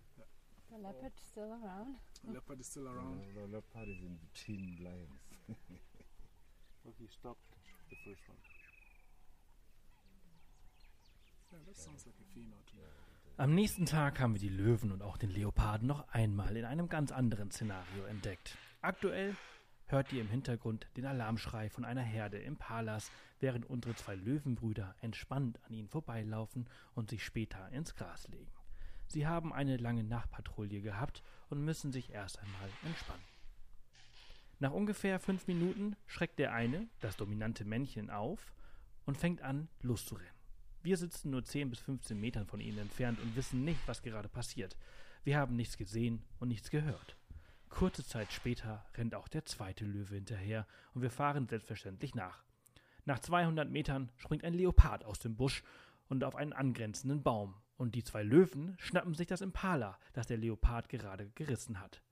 [0.72, 1.96] The leopard still around?
[2.28, 3.22] The leopard is still around.
[3.36, 5.24] The leopard is in between lions.
[6.84, 7.40] Look, he stopped
[7.90, 8.38] the first one.
[13.38, 16.88] Am nächsten Tag haben wir die Löwen und auch den Leoparden noch einmal in einem
[16.88, 18.58] ganz anderen Szenario entdeckt.
[18.82, 19.36] Aktuell
[19.88, 25.60] hört ihr im Hintergrund den Alarmschrei von einer Herde Impalas, während unsere zwei Löwenbrüder entspannt
[25.66, 28.52] an ihnen vorbeilaufen und sich später ins Gras legen.
[29.08, 33.24] Sie haben eine lange Nachtpatrouille gehabt und müssen sich erst einmal entspannen.
[34.60, 38.54] Nach ungefähr fünf Minuten schreckt der eine, das dominante Männchen, auf
[39.06, 40.35] und fängt an, loszurennen.
[40.86, 44.30] Wir sitzen nur 10 bis 15 Metern von ihnen entfernt und wissen nicht, was gerade
[44.30, 44.78] passiert.
[45.24, 47.18] Wir haben nichts gesehen und nichts gehört.
[47.70, 52.44] Kurze Zeit später rennt auch der zweite Löwe hinterher und wir fahren selbstverständlich nach.
[53.04, 55.64] Nach 200 Metern springt ein Leopard aus dem Busch
[56.08, 60.38] und auf einen angrenzenden Baum und die zwei Löwen schnappen sich das Impala, das der
[60.38, 62.04] Leopard gerade gerissen hat.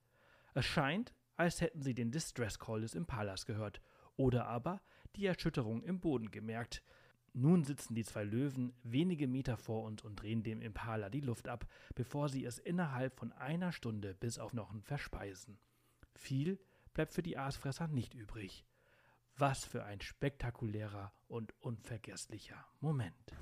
[0.52, 3.80] Es scheint, als hätten sie den Distress Call des Impalas gehört
[4.16, 4.80] oder aber
[5.14, 6.82] die Erschütterung im Boden gemerkt.
[7.36, 11.48] Nun sitzen die zwei Löwen wenige Meter vor uns und drehen dem Impala die Luft
[11.48, 11.66] ab,
[11.96, 15.58] bevor sie es innerhalb von einer Stunde bis auf Knochen verspeisen.
[16.14, 16.60] Viel
[16.92, 18.64] bleibt für die Aasfresser nicht übrig.
[19.36, 23.34] Was für ein spektakulärer und unvergesslicher Moment.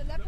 [0.00, 0.26] Let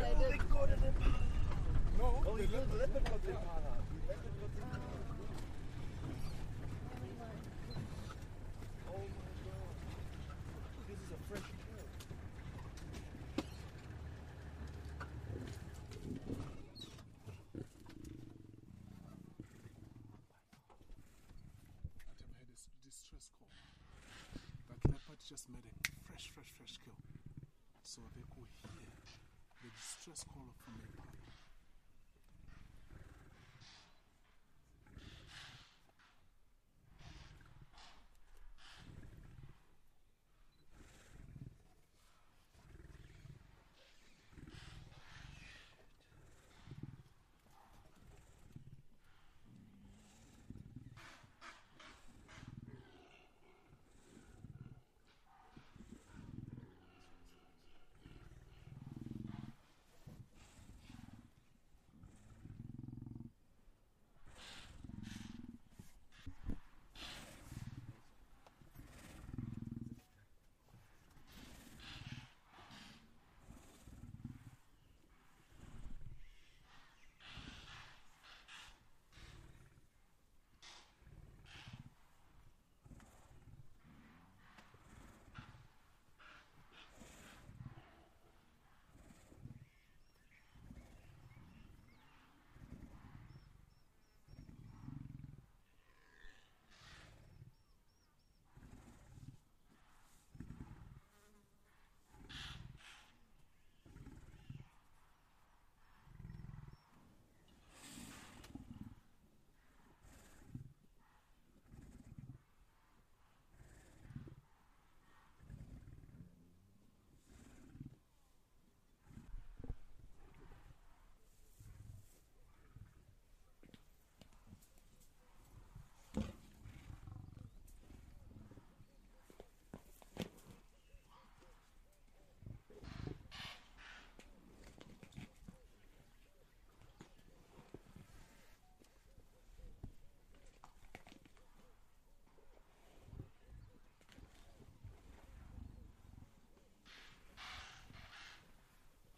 [0.00, 0.30] him hear
[2.28, 2.39] this
[22.90, 23.46] distress call.
[24.90, 25.74] Leopard just made a
[26.08, 26.98] fresh, fresh, fresh kill.
[27.82, 28.90] So they could hear
[29.62, 31.09] the distress call from the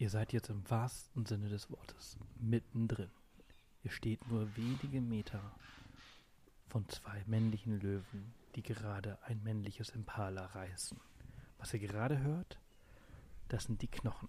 [0.03, 3.09] Ihr seid jetzt im wahrsten Sinne des Wortes mittendrin.
[3.83, 5.39] Ihr steht nur wenige Meter
[6.67, 10.99] von zwei männlichen Löwen, die gerade ein männliches Impala reißen.
[11.57, 12.59] Was ihr gerade hört,
[13.47, 14.27] das sind die Knochen.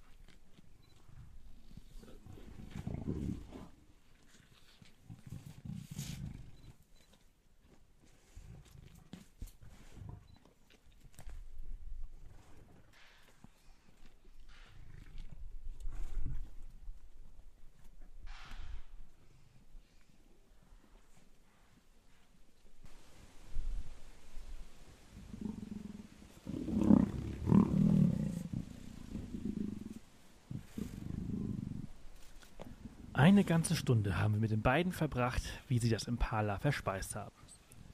[33.24, 37.34] Eine ganze Stunde haben wir mit den beiden verbracht, wie sie das Impala verspeist haben.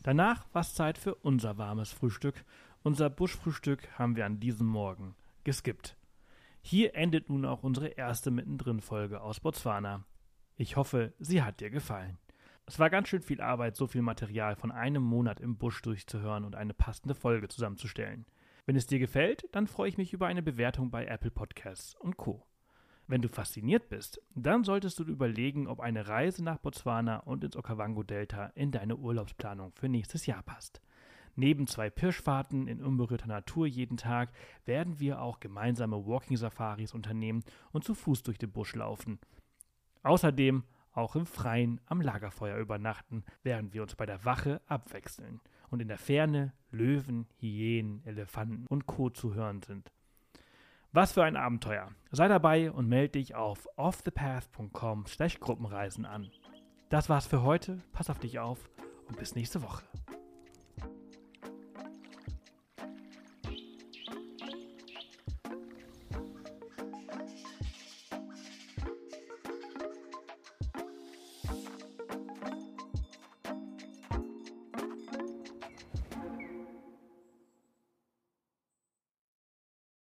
[0.03, 2.45] Danach war es Zeit für unser warmes Frühstück.
[2.83, 5.15] Unser Buschfrühstück haben wir an diesem Morgen
[5.45, 5.97] geskippt.
[6.63, 10.05] Hier endet nun auch unsere erste Mittendrin-Folge aus Botswana.
[10.57, 12.19] Ich hoffe, sie hat dir gefallen.
[12.67, 16.43] Es war ganz schön viel Arbeit, so viel Material von einem Monat im Busch durchzuhören
[16.43, 18.27] und eine passende Folge zusammenzustellen.
[18.67, 22.17] Wenn es dir gefällt, dann freue ich mich über eine Bewertung bei Apple Podcasts und
[22.17, 22.50] Co.
[23.11, 27.57] Wenn du fasziniert bist, dann solltest du überlegen, ob eine Reise nach Botswana und ins
[27.57, 30.81] Okavango-Delta in deine Urlaubsplanung für nächstes Jahr passt.
[31.35, 34.31] Neben zwei Pirschfahrten in unberührter Natur jeden Tag
[34.65, 37.43] werden wir auch gemeinsame Walking-Safaris unternehmen
[37.73, 39.19] und zu Fuß durch den Busch laufen.
[40.05, 45.83] Außerdem auch im Freien am Lagerfeuer übernachten, während wir uns bei der Wache abwechseln und
[45.83, 49.11] in der Ferne Löwen, Hyänen, Elefanten und Co.
[49.11, 49.91] zu hören sind.
[50.93, 51.89] Was für ein Abenteuer.
[52.11, 55.05] Sei dabei und melde dich auf offthepath.com
[55.39, 56.31] Gruppenreisen an.
[56.89, 57.79] Das war's für heute.
[57.93, 58.69] Pass auf dich auf
[59.07, 59.85] und bis nächste Woche.